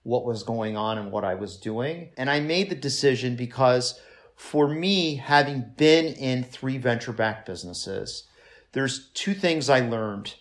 [0.09, 2.09] what was going on and what I was doing.
[2.17, 3.99] And I made the decision because
[4.35, 8.27] for me, having been in three venture backed businesses,
[8.71, 10.35] there's two things I learned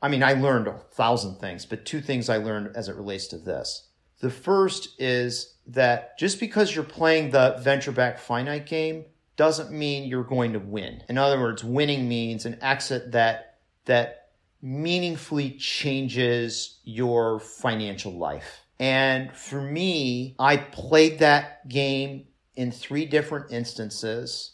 [0.00, 3.26] I mean, I learned a thousand things, but two things I learned as it relates
[3.28, 3.88] to this.
[4.20, 9.06] The first is that just because you're playing the venture back finite game
[9.36, 11.02] doesn't mean you're going to win.
[11.08, 14.30] In other words, winning means an exit that that
[14.60, 18.64] meaningfully changes your financial life.
[18.78, 24.52] And for me, I played that game in three different instances.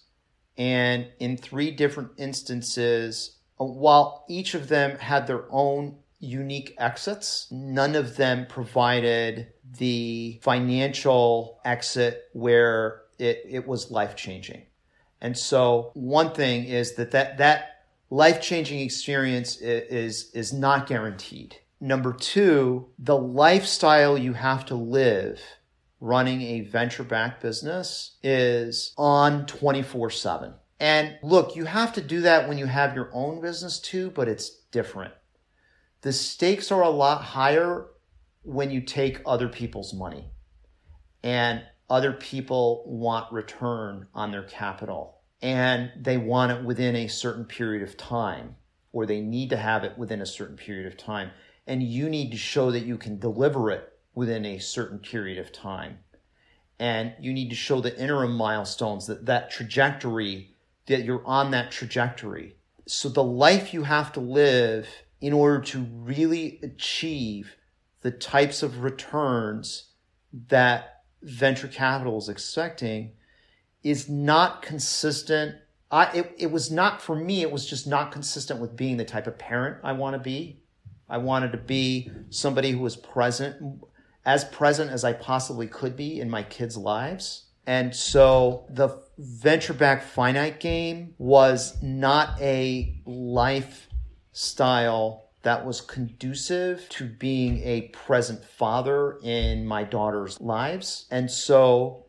[0.56, 7.48] And in three different instances, uh, while each of them had their own unique exits,
[7.50, 9.48] none of them provided
[9.78, 14.62] the financial exit where it, it was life changing.
[15.20, 21.56] And so one thing is that that, that life changing experience is, is not guaranteed.
[21.84, 25.38] Number two, the lifestyle you have to live
[26.00, 30.54] running a venture backed business is on 24 7.
[30.80, 34.28] And look, you have to do that when you have your own business too, but
[34.28, 35.12] it's different.
[36.00, 37.88] The stakes are a lot higher
[38.44, 40.30] when you take other people's money
[41.22, 47.44] and other people want return on their capital and they want it within a certain
[47.44, 48.56] period of time
[48.94, 51.30] or they need to have it within a certain period of time
[51.66, 55.52] and you need to show that you can deliver it within a certain period of
[55.52, 55.98] time
[56.78, 60.54] and you need to show the interim milestones that that trajectory
[60.86, 62.56] that you're on that trajectory
[62.86, 64.88] so the life you have to live
[65.20, 67.56] in order to really achieve
[68.02, 69.88] the types of returns
[70.48, 73.12] that venture capital is expecting
[73.82, 75.56] is not consistent.
[75.90, 79.04] I, it, it was not for me, it was just not consistent with being the
[79.04, 80.60] type of parent I want to be.
[81.08, 83.84] I wanted to be somebody who was present,
[84.24, 87.44] as present as I possibly could be in my kids' lives.
[87.66, 94.10] And so the venture back finite game was not a lifestyle
[95.42, 101.06] that was conducive to being a present father in my daughter's lives.
[101.10, 102.06] And so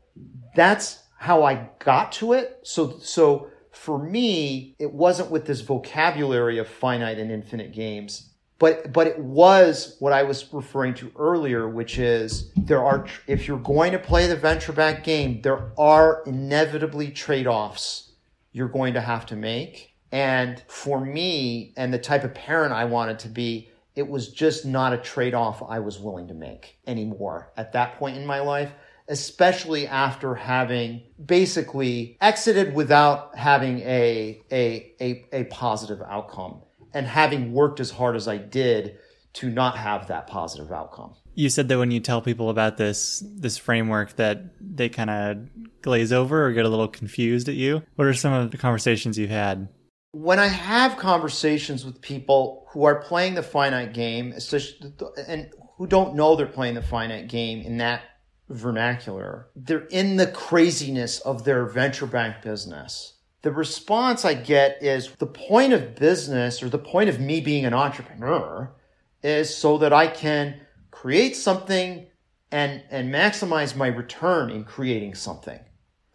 [0.56, 2.60] that's how I got to it.
[2.64, 8.94] So, so for me, it wasn't with this vocabulary of finite and infinite games, but,
[8.94, 13.60] but it was what I was referring to earlier, which is there are, if you're
[13.60, 18.12] going to play the venture back game, there are inevitably trade offs
[18.54, 19.94] you're going to have to make.
[20.14, 24.66] And for me and the type of parent I wanted to be, it was just
[24.66, 28.40] not a trade off I was willing to make anymore at that point in my
[28.40, 28.72] life,
[29.10, 36.62] especially after having basically exited without having a, a, a, a positive outcome
[36.96, 38.98] and having worked as hard as I did
[39.34, 41.14] to not have that positive outcome.
[41.36, 45.38] You said that when you tell people about this this framework that they kind of
[45.84, 47.84] glaze over or get a little confused at you.
[47.96, 49.68] What are some of the conversations you've had?
[50.16, 56.16] when I have conversations with people who are playing the finite game, and who don't
[56.16, 58.02] know they're playing the finite game in that
[58.48, 63.15] vernacular, they're in the craziness of their venture bank business.
[63.46, 67.64] The response I get is the point of business or the point of me being
[67.64, 68.74] an entrepreneur
[69.22, 72.08] is so that I can create something
[72.52, 75.60] and, and maximize my return in creating something.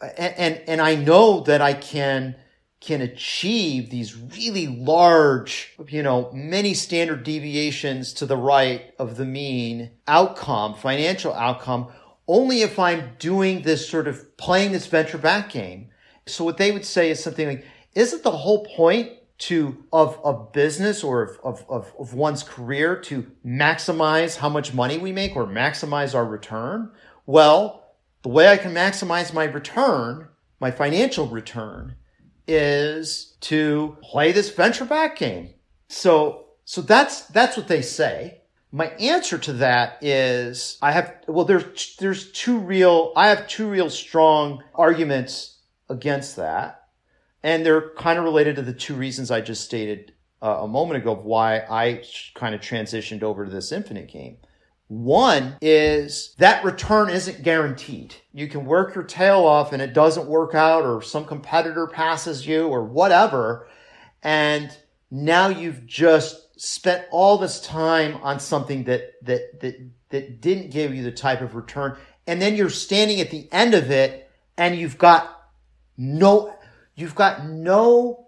[0.00, 2.34] And, and, and I know that I can
[2.80, 9.24] can achieve these really large, you know, many standard deviations to the right of the
[9.24, 11.92] mean outcome, financial outcome,
[12.26, 15.89] only if I'm doing this sort of playing this venture back game.
[16.32, 17.64] So what they would say is something like,
[17.94, 23.30] isn't the whole point to of of business or of, of, of one's career to
[23.44, 26.90] maximize how much money we make or maximize our return?
[27.26, 27.80] Well,
[28.22, 30.28] the way I can maximize my return,
[30.60, 31.94] my financial return,
[32.46, 35.50] is to play this venture back game.
[35.88, 38.42] So, so that's, that's what they say.
[38.72, 43.68] My answer to that is I have, well, there's, there's two real, I have two
[43.68, 45.56] real strong arguments
[45.90, 46.84] against that.
[47.42, 50.12] And they're kind of related to the two reasons I just stated
[50.42, 52.02] uh, a moment ago of why I
[52.34, 54.38] kind of transitioned over to this infinite game.
[54.88, 58.16] One is that return isn't guaranteed.
[58.32, 62.46] You can work your tail off and it doesn't work out or some competitor passes
[62.46, 63.68] you or whatever.
[64.22, 64.76] And
[65.10, 70.92] now you've just spent all this time on something that, that, that, that didn't give
[70.94, 71.96] you the type of return.
[72.26, 75.39] And then you're standing at the end of it and you've got
[76.00, 76.56] no,
[76.94, 78.26] you've got no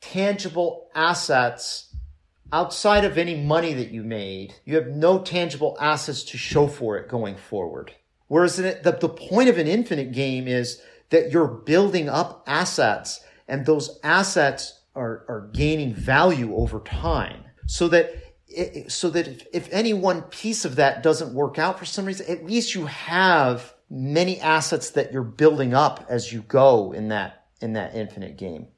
[0.00, 1.92] tangible assets
[2.52, 6.96] outside of any money that you made, you have no tangible assets to show for
[6.96, 7.92] it going forward.
[8.28, 13.66] Whereas the, the point of an infinite game is that you're building up assets and
[13.66, 17.44] those assets are, are gaining value over time.
[17.66, 18.14] So that
[18.46, 22.04] it, so that if, if any one piece of that doesn't work out for some
[22.04, 27.08] reason, at least you have many assets that you're building up as you go in
[27.08, 28.68] that in that infinite game.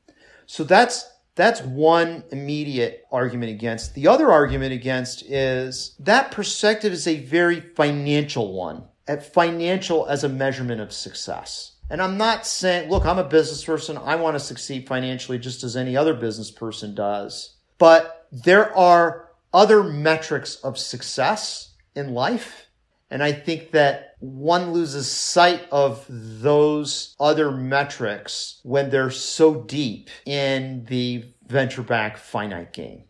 [0.47, 3.95] So that's that's one immediate argument against.
[3.95, 10.25] The other argument against is that perspective is a very financial one, at financial as
[10.25, 11.77] a measurement of success.
[11.89, 13.99] And I'm not saying, look, I'm a business person.
[13.99, 17.57] I want to succeed financially just as any other business person does.
[17.79, 22.67] But there are other metrics of success in life.
[23.11, 30.09] And I think that one loses sight of those other metrics when they're so deep
[30.27, 33.05] in the venture back finite game.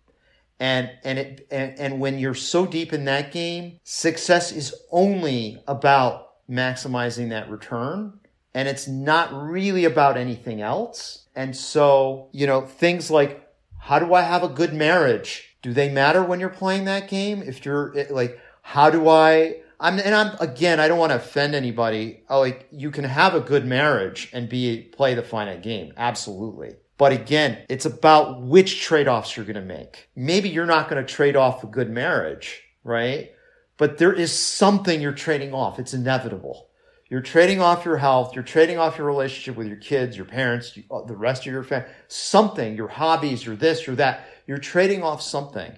[0.59, 5.63] And, and it, and, and when you're so deep in that game, success is only
[5.67, 8.21] about maximizing that return.
[8.55, 11.27] And it's not really about anything else.
[11.35, 13.47] And so, you know, things like,
[13.79, 15.51] how do I have a good marriage?
[15.63, 17.43] do they matter when you're playing that game?
[17.43, 21.55] If you're like, how do I, I'm, and I'm, again, I don't want to offend
[21.55, 22.23] anybody.
[22.29, 25.95] Oh, like, you can have a good marriage and be, play the finite game.
[25.97, 26.75] Absolutely.
[26.99, 30.11] But again, it's about which trade-offs you're going to make.
[30.15, 33.33] Maybe you're not going to trade off a good marriage, right?
[33.79, 35.79] But there is something you're trading off.
[35.79, 36.69] It's inevitable.
[37.09, 38.35] You're trading off your health.
[38.35, 41.65] You're trading off your relationship with your kids, your parents, uh, the rest of your
[41.65, 45.73] family, something, your hobbies, your this, your that you're trading off something.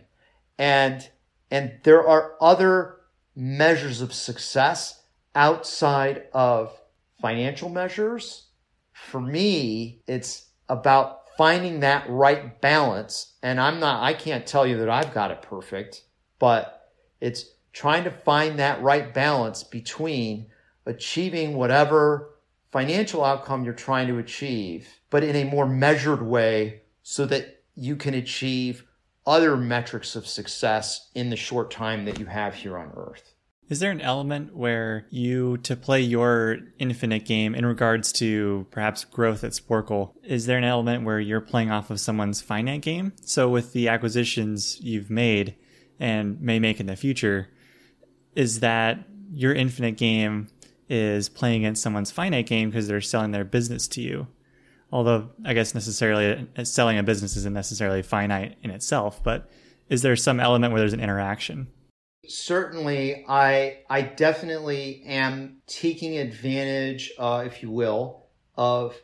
[0.58, 1.08] And,
[1.52, 2.96] and there are other
[3.34, 5.02] measures of success
[5.34, 6.78] outside of
[7.20, 8.48] financial measures.
[8.92, 13.34] For me, it's about finding that right balance.
[13.42, 16.04] And I'm not, I can't tell you that I've got it perfect,
[16.38, 20.46] but it's trying to find that right balance between
[20.84, 22.34] achieving whatever
[22.70, 27.96] financial outcome you're trying to achieve, but in a more measured way so that you
[27.96, 28.84] can achieve
[29.26, 33.34] other metrics of success in the short time that you have here on earth.
[33.68, 39.04] Is there an element where you, to play your infinite game in regards to perhaps
[39.04, 43.12] growth at Sporcle, is there an element where you're playing off of someone's finite game?
[43.22, 45.54] So, with the acquisitions you've made
[45.98, 47.48] and may make in the future,
[48.34, 48.98] is that
[49.30, 50.48] your infinite game
[50.88, 54.26] is playing against someone's finite game because they're selling their business to you?
[54.92, 59.50] Although I guess necessarily selling a business isn't necessarily finite in itself, but
[59.88, 61.68] is there some element where there's an interaction?
[62.28, 68.94] Certainly, I I definitely am taking advantage, uh, if you will, of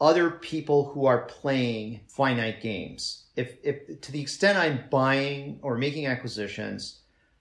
[0.00, 3.24] other people who are playing finite games.
[3.36, 7.00] If, if to the extent I'm buying or making acquisitions,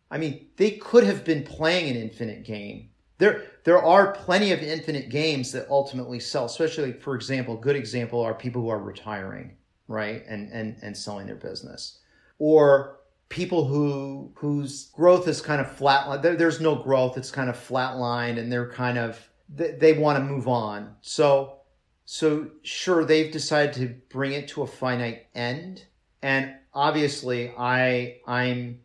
[0.10, 4.62] I mean they could have been playing an infinite game there there are plenty of
[4.62, 9.58] infinite games that ultimately sell especially for example good example are people who are retiring
[9.88, 12.00] right and and and selling their business.
[12.40, 13.00] Or
[13.30, 17.56] people who whose growth is kind of flat there, there's no growth it's kind of
[17.56, 20.96] flatlined and they're kind of they, they want to move on.
[21.02, 21.60] So
[22.06, 25.86] so sure they've decided to bring it to a finite end
[26.22, 28.80] and obviously i i'm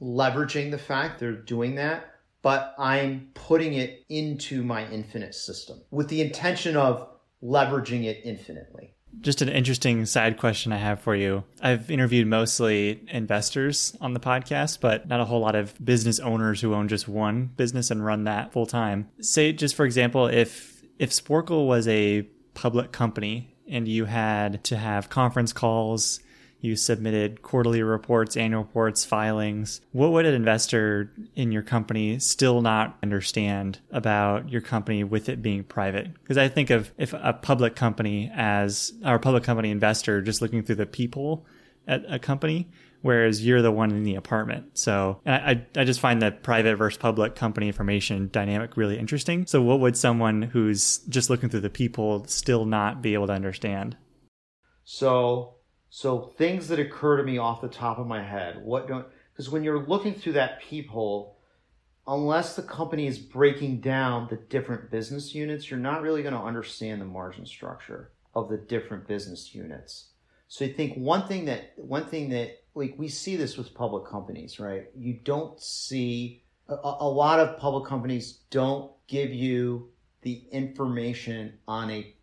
[0.00, 2.13] leveraging the fact they're doing that
[2.44, 7.08] but I'm putting it into my infinite system with the intention of
[7.42, 8.94] leveraging it infinitely.
[9.20, 11.44] Just an interesting side question I have for you.
[11.62, 16.60] I've interviewed mostly investors on the podcast, but not a whole lot of business owners
[16.60, 19.08] who own just one business and run that full time.
[19.20, 22.22] Say, just for example, if if Sporcle was a
[22.52, 26.20] public company and you had to have conference calls
[26.64, 29.82] you submitted quarterly reports, annual reports, filings.
[29.92, 35.42] What would an investor in your company still not understand about your company with it
[35.42, 36.12] being private?
[36.14, 40.62] Because I think of if a public company as our public company investor just looking
[40.62, 41.44] through the people
[41.86, 42.70] at a company,
[43.02, 44.78] whereas you're the one in the apartment.
[44.78, 49.46] So I, I just find that private versus public company information dynamic really interesting.
[49.46, 53.34] So what would someone who's just looking through the people still not be able to
[53.34, 53.98] understand?
[54.84, 55.56] So
[55.96, 59.48] so things that occur to me off the top of my head, what don't because
[59.48, 61.38] when you're looking through that peephole,
[62.04, 66.40] unless the company is breaking down the different business units, you're not really going to
[66.40, 70.08] understand the margin structure of the different business units.
[70.48, 74.04] So I think one thing that one thing that like we see this with public
[74.04, 74.86] companies, right?
[74.96, 79.90] You don't see a, a lot of public companies don't give you
[80.22, 82.16] the information on a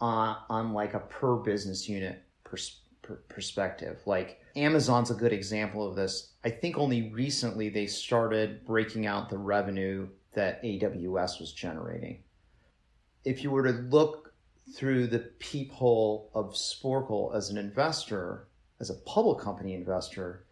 [0.00, 2.81] on, on like a per business unit perspective
[3.28, 4.00] perspective.
[4.06, 6.32] Like Amazon's a good example of this.
[6.44, 12.22] I think only recently they started breaking out the revenue that AWS was generating.
[13.24, 14.32] If you were to look
[14.74, 18.48] through the peephole of Sporcle as an investor,
[18.80, 20.46] as a public company investor,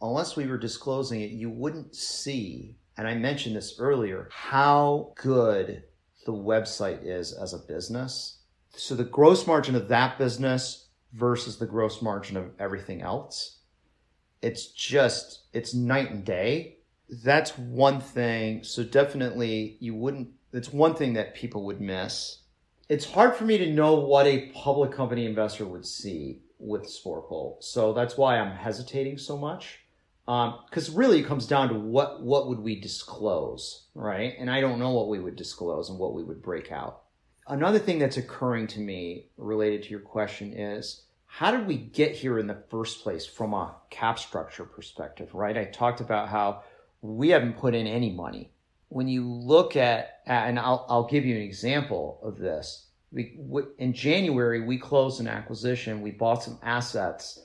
[0.00, 5.84] unless we were disclosing it, you wouldn't see, and I mentioned this earlier, how good
[6.26, 8.38] the website is as a business.
[8.76, 13.58] So the gross margin of that business versus the gross margin of everything else,
[14.42, 16.76] it's just, it's night and day.
[17.08, 18.64] That's one thing.
[18.64, 22.38] So definitely you wouldn't, it's one thing that people would miss.
[22.88, 27.62] It's hard for me to know what a public company investor would see with Sporcle.
[27.62, 29.80] So that's why I'm hesitating so much.
[30.26, 34.34] Because um, really, it comes down to what what would we disclose, right?
[34.38, 37.02] And I don't know what we would disclose and what we would break out.
[37.50, 42.12] Another thing that's occurring to me related to your question is how did we get
[42.12, 45.58] here in the first place from a cap structure perspective, right?
[45.58, 46.62] I talked about how
[47.02, 48.52] we haven't put in any money.
[48.88, 52.86] When you look at, and I'll, I'll give you an example of this.
[53.10, 53.36] We,
[53.78, 56.02] in January, we closed an acquisition.
[56.02, 57.40] We bought some assets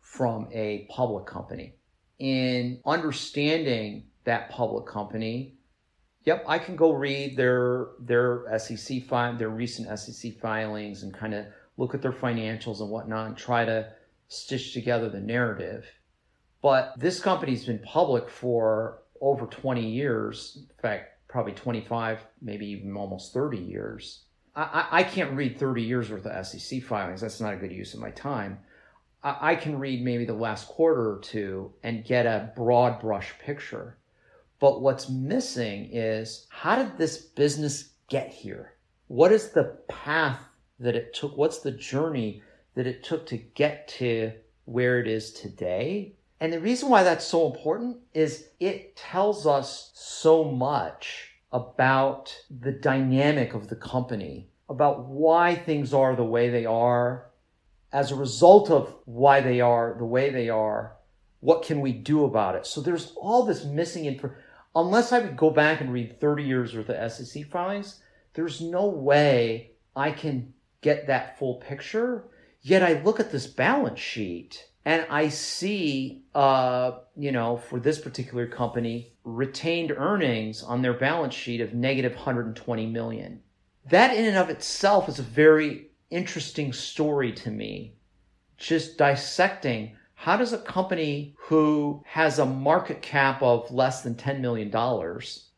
[0.00, 1.74] from a public company
[2.18, 5.56] in understanding that public company,
[6.24, 11.34] yep, I can go read their their SEC file, their recent SEC filings, and kind
[11.34, 11.46] of
[11.76, 13.92] look at their financials and whatnot, and try to
[14.28, 15.86] stitch together the narrative.
[16.62, 20.58] But this company's been public for over 20 years.
[20.60, 24.24] In fact, probably 25, maybe even almost 30 years.
[24.54, 27.20] I, I can't read 30 years worth of SEC filings.
[27.20, 28.58] That's not a good use of my time.
[29.22, 33.98] I can read maybe the last quarter or two and get a broad brush picture.
[34.60, 38.74] But what's missing is how did this business get here?
[39.08, 40.40] What is the path
[40.78, 41.36] that it took?
[41.36, 42.42] What's the journey
[42.74, 44.32] that it took to get to
[44.66, 46.14] where it is today?
[46.40, 52.72] And the reason why that's so important is it tells us so much about the
[52.72, 57.26] dynamic of the company, about why things are the way they are,
[57.92, 60.96] as a result of why they are the way they are,
[61.40, 62.66] what can we do about it?
[62.66, 64.30] So there's all this missing info.
[64.74, 68.00] Unless I would go back and read 30 years worth of SEC filings,
[68.34, 72.24] there's no way I can get that full picture.
[72.62, 78.00] Yet I look at this balance sheet and I see, uh, you know, for this
[78.00, 83.42] particular company, retained earnings on their balance sheet of negative 120 million.
[83.86, 87.94] That in and of itself is a very interesting story to me.
[88.56, 94.40] Just dissecting how does a company who has a market cap of less than $10
[94.40, 94.70] million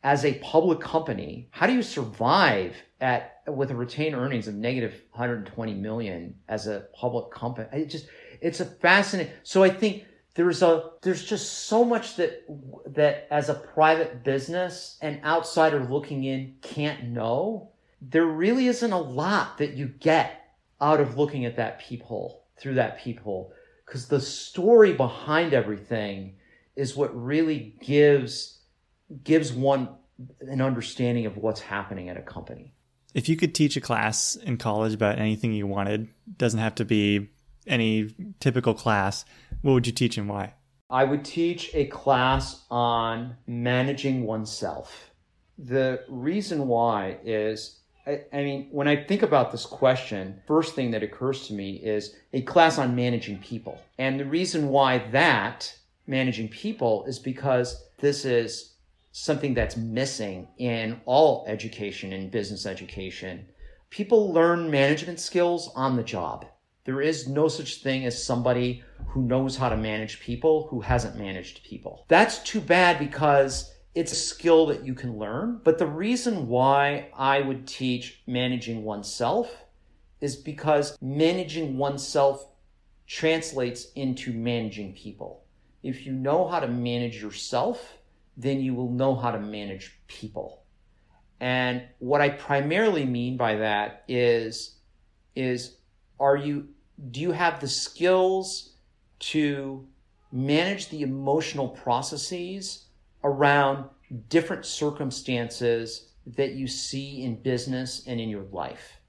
[0.05, 5.01] as a public company, how do you survive at with a retained earnings of negative
[5.11, 7.67] 120 million as a public company?
[7.73, 8.07] It just
[8.39, 9.33] it's a fascinating.
[9.43, 10.05] So I think
[10.35, 12.45] there's a there's just so much that
[12.87, 17.71] that as a private business an outsider looking in can't know.
[18.01, 22.75] There really isn't a lot that you get out of looking at that peephole through
[22.75, 23.53] that peephole
[23.93, 26.33] because the story behind everything
[26.75, 28.57] is what really gives
[29.23, 29.87] gives one
[30.41, 32.73] an understanding of what's happening at a company.
[33.13, 36.85] If you could teach a class in college about anything you wanted, doesn't have to
[36.85, 37.29] be
[37.67, 39.25] any typical class,
[39.61, 40.55] what would you teach and why?
[40.89, 45.11] I would teach a class on managing oneself.
[45.59, 50.91] The reason why is I, I, mean, when I think about this question, first thing
[50.91, 53.81] that occurs to me is a class on managing people.
[53.97, 55.73] And the reason why that,
[56.05, 58.73] managing people, is because this is
[59.13, 63.45] something that's missing in all education and business education.
[63.89, 66.45] People learn management skills on the job.
[66.85, 71.15] There is no such thing as somebody who knows how to manage people who hasn't
[71.15, 72.03] managed people.
[72.09, 75.61] That's too bad because it's a skill that you can learn.
[75.63, 79.65] But the reason why I would teach managing oneself
[80.19, 82.47] is because managing oneself
[83.05, 85.43] translates into managing people.
[85.83, 87.97] If you know how to manage yourself,
[88.37, 90.63] then you will know how to manage people.
[91.39, 94.77] And what I primarily mean by that is,
[95.35, 95.75] is
[96.19, 96.69] are you,
[97.11, 98.75] do you have the skills
[99.19, 99.85] to
[100.31, 102.85] manage the emotional processes
[103.23, 103.85] around
[104.29, 108.99] different circumstances that you see in business and in your life.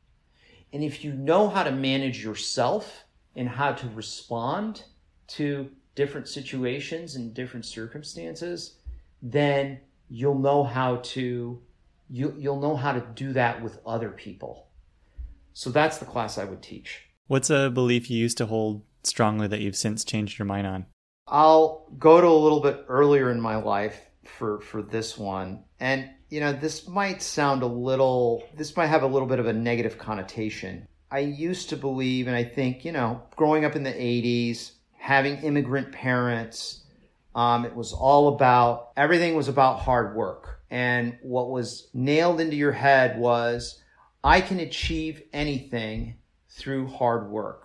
[0.73, 3.05] And if you know how to manage yourself
[3.37, 4.83] and how to respond
[5.29, 8.79] to different situations and different circumstances,
[9.23, 11.61] then you'll know how to
[12.11, 14.69] you, you'll know how to do that with other people.
[15.53, 17.03] So that's the class I would teach.
[17.29, 20.87] What's a belief you used to hold strongly that you've since changed your mind on?
[21.27, 25.65] I'll go to a little bit earlier in my life for for this one.
[25.81, 29.47] And you know, this might sound a little this might have a little bit of
[29.47, 30.87] a negative connotation.
[31.11, 35.39] I used to believe and I think, you know, growing up in the 80s, having
[35.39, 36.83] immigrant parents,
[37.35, 40.61] Um, it was all about, everything was about hard work.
[40.71, 43.83] And what was nailed into your head was,
[44.23, 46.17] I can achieve anything
[46.49, 47.64] through hard work.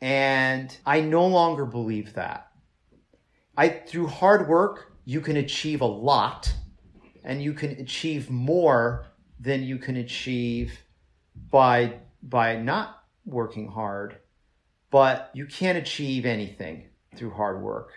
[0.00, 2.50] And I no longer believe that.
[3.56, 6.52] I, through hard work, you can achieve a lot
[7.24, 9.06] and you can achieve more
[9.40, 10.78] than you can achieve
[11.50, 14.18] by, by not working hard.
[14.90, 17.92] But you can't achieve anything through hard work.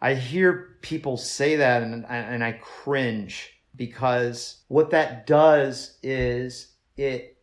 [0.00, 7.38] I hear people say that and, and I cringe because what that does is it,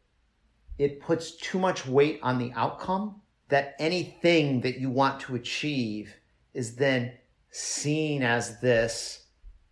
[0.78, 6.16] it puts too much weight on the outcome that anything that you want to achieve
[6.54, 7.14] is then
[7.52, 9.26] seen as this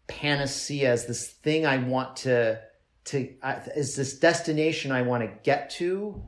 [0.08, 2.60] panacea, as this thing I want to,
[3.06, 6.22] to, uh, is this destination I want to get to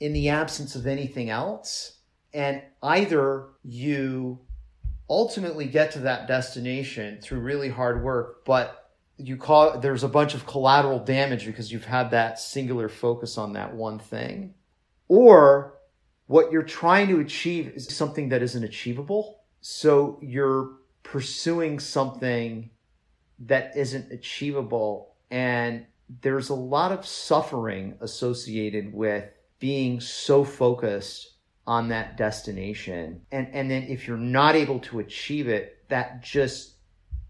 [0.00, 1.98] in the absence of anything else.
[2.32, 4.40] And either you
[5.08, 10.34] ultimately get to that destination through really hard work, but you call there's a bunch
[10.34, 14.54] of collateral damage because you've had that singular focus on that one thing.
[15.08, 15.73] Or
[16.26, 19.40] what you're trying to achieve is something that isn't achievable.
[19.60, 20.72] So you're
[21.02, 22.70] pursuing something
[23.40, 25.14] that isn't achievable.
[25.30, 25.86] And
[26.22, 29.24] there's a lot of suffering associated with
[29.58, 31.32] being so focused
[31.66, 33.22] on that destination.
[33.32, 36.74] And, and then if you're not able to achieve it, that just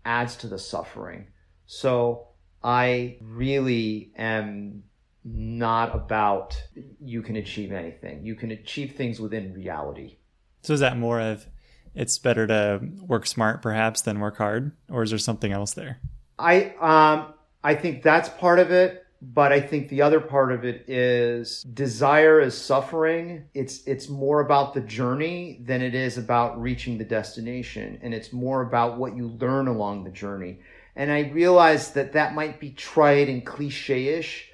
[0.05, 1.28] adds to the suffering.
[1.66, 2.28] So
[2.62, 4.84] I really am
[5.25, 6.61] not about
[7.01, 8.25] you can achieve anything.
[8.25, 10.16] You can achieve things within reality.
[10.62, 11.47] So is that more of
[11.95, 16.01] it's better to work smart perhaps than work hard or is there something else there?
[16.39, 20.64] I um I think that's part of it but I think the other part of
[20.64, 23.45] it is desire is suffering.
[23.55, 28.33] It's it's more about the journey than it is about reaching the destination, and it's
[28.33, 30.61] more about what you learn along the journey.
[30.97, 34.51] And I realize that that might be trite and cliche-ish,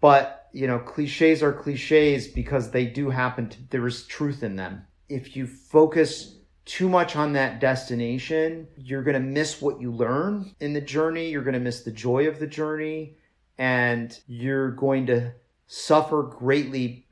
[0.00, 4.56] but you know, cliches are cliches because they do happen to, there is truth in
[4.56, 4.86] them.
[5.08, 10.54] If you focus too much on that destination, you're going to miss what you learn
[10.60, 11.30] in the journey.
[11.30, 13.16] You're going to miss the joy of the journey
[13.58, 15.32] and you're going to
[15.66, 17.06] suffer greatly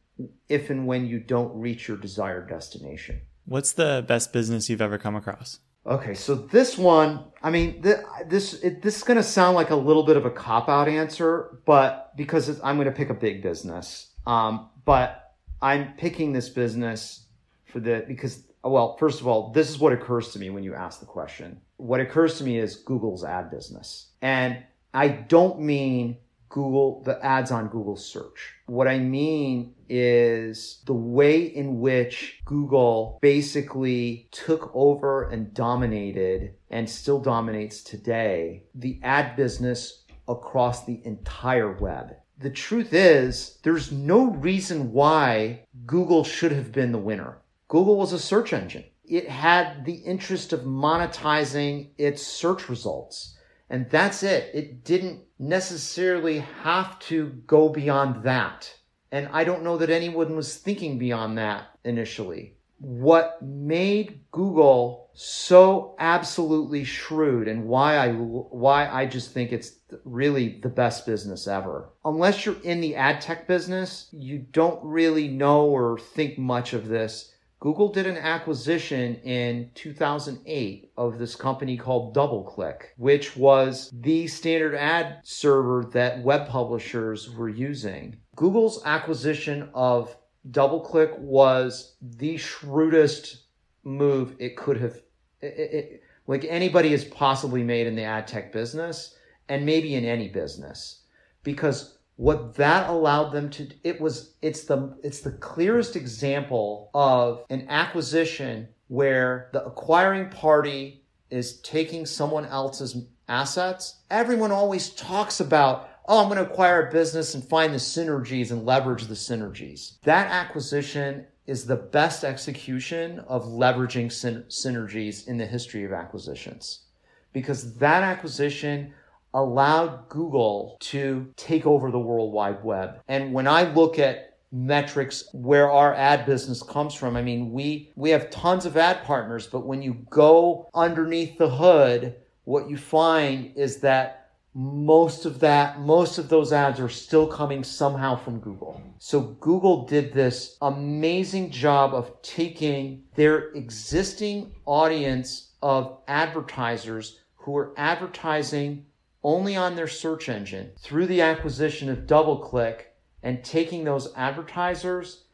[0.48, 3.20] if and when you don't reach your desired destination.
[3.44, 5.60] What's the best business you've ever come across?
[5.86, 9.70] Okay, so this one, I mean, th- this it, this is going to sound like
[9.70, 13.14] a little bit of a cop out answer, but because I'm going to pick a
[13.14, 17.26] big business, um, but I'm picking this business
[17.66, 20.74] for the because well, first of all, this is what occurs to me when you
[20.74, 21.60] ask the question.
[21.76, 26.16] What occurs to me is Google's ad business, and I don't mean
[26.48, 28.54] Google, the ads on Google search.
[28.66, 36.88] What I mean is the way in which Google basically took over and dominated and
[36.88, 42.16] still dominates today the ad business across the entire web.
[42.38, 47.38] The truth is, there's no reason why Google should have been the winner.
[47.68, 48.84] Google was a search engine.
[49.04, 53.36] It had the interest of monetizing its search results.
[53.70, 54.50] And that's it.
[54.54, 58.72] It didn't necessarily have to go beyond that.
[59.12, 62.54] And I don't know that anyone was thinking beyond that initially.
[62.78, 69.72] What made Google so absolutely shrewd and why I why I just think it's
[70.04, 71.88] really the best business ever.
[72.04, 76.88] Unless you're in the ad tech business, you don't really know or think much of
[76.88, 84.26] this Google did an acquisition in 2008 of this company called DoubleClick, which was the
[84.26, 88.18] standard ad server that web publishers were using.
[88.36, 90.16] Google's acquisition of
[90.50, 93.44] DoubleClick was the shrewdest
[93.82, 95.00] move it could have,
[95.40, 99.16] it, it, like anybody has possibly made in the ad tech business
[99.48, 101.02] and maybe in any business.
[101.42, 107.44] Because what that allowed them to it was it's the it's the clearest example of
[107.50, 115.90] an acquisition where the acquiring party is taking someone else's assets everyone always talks about
[116.08, 120.00] oh i'm going to acquire a business and find the synergies and leverage the synergies
[120.02, 126.86] that acquisition is the best execution of leveraging syn- synergies in the history of acquisitions
[127.32, 128.92] because that acquisition
[129.34, 133.00] allowed Google to take over the World Wide Web.
[133.08, 137.92] And when I look at metrics where our ad business comes from, I mean, we,
[137.94, 142.78] we have tons of ad partners, but when you go underneath the hood, what you
[142.78, 144.25] find is that
[144.58, 148.80] most of that, most of those ads are still coming somehow from Google.
[148.98, 157.74] So Google did this amazing job of taking their existing audience of advertisers who are
[157.76, 158.86] advertising
[159.22, 162.80] only on their search engine through the acquisition of DoubleClick
[163.22, 165.24] and taking those advertisers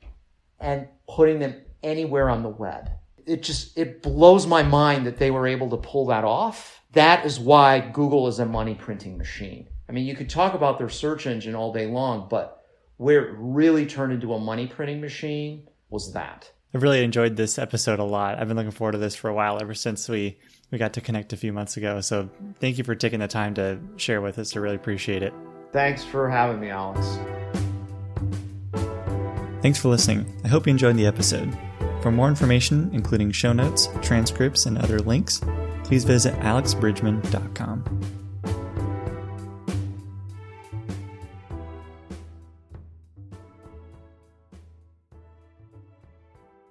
[0.59, 1.55] and putting them
[1.85, 2.91] anywhere on the web.
[3.27, 6.83] It just it blows my mind that they were able to pull that off.
[6.93, 9.69] That is why Google is a money printing machine.
[9.89, 12.63] I mean, you could talk about their search engine all day long, but
[12.97, 16.51] where it really turned into a money printing machine was that.
[16.75, 18.39] I've really enjoyed this episode a lot.
[18.39, 20.39] I've been looking forward to this for a while, ever since we
[20.71, 22.01] we got to connect a few months ago.
[22.01, 24.57] So thank you for taking the time to share with us.
[24.57, 25.35] I really appreciate it.
[25.71, 27.07] Thanks for having me, Alex.
[29.61, 30.27] Thanks for listening.
[30.45, 31.57] I hope you enjoyed the episode.
[32.03, 35.41] For more information, including show notes, transcripts, and other links,
[35.85, 38.12] please visit alexbridgman.com.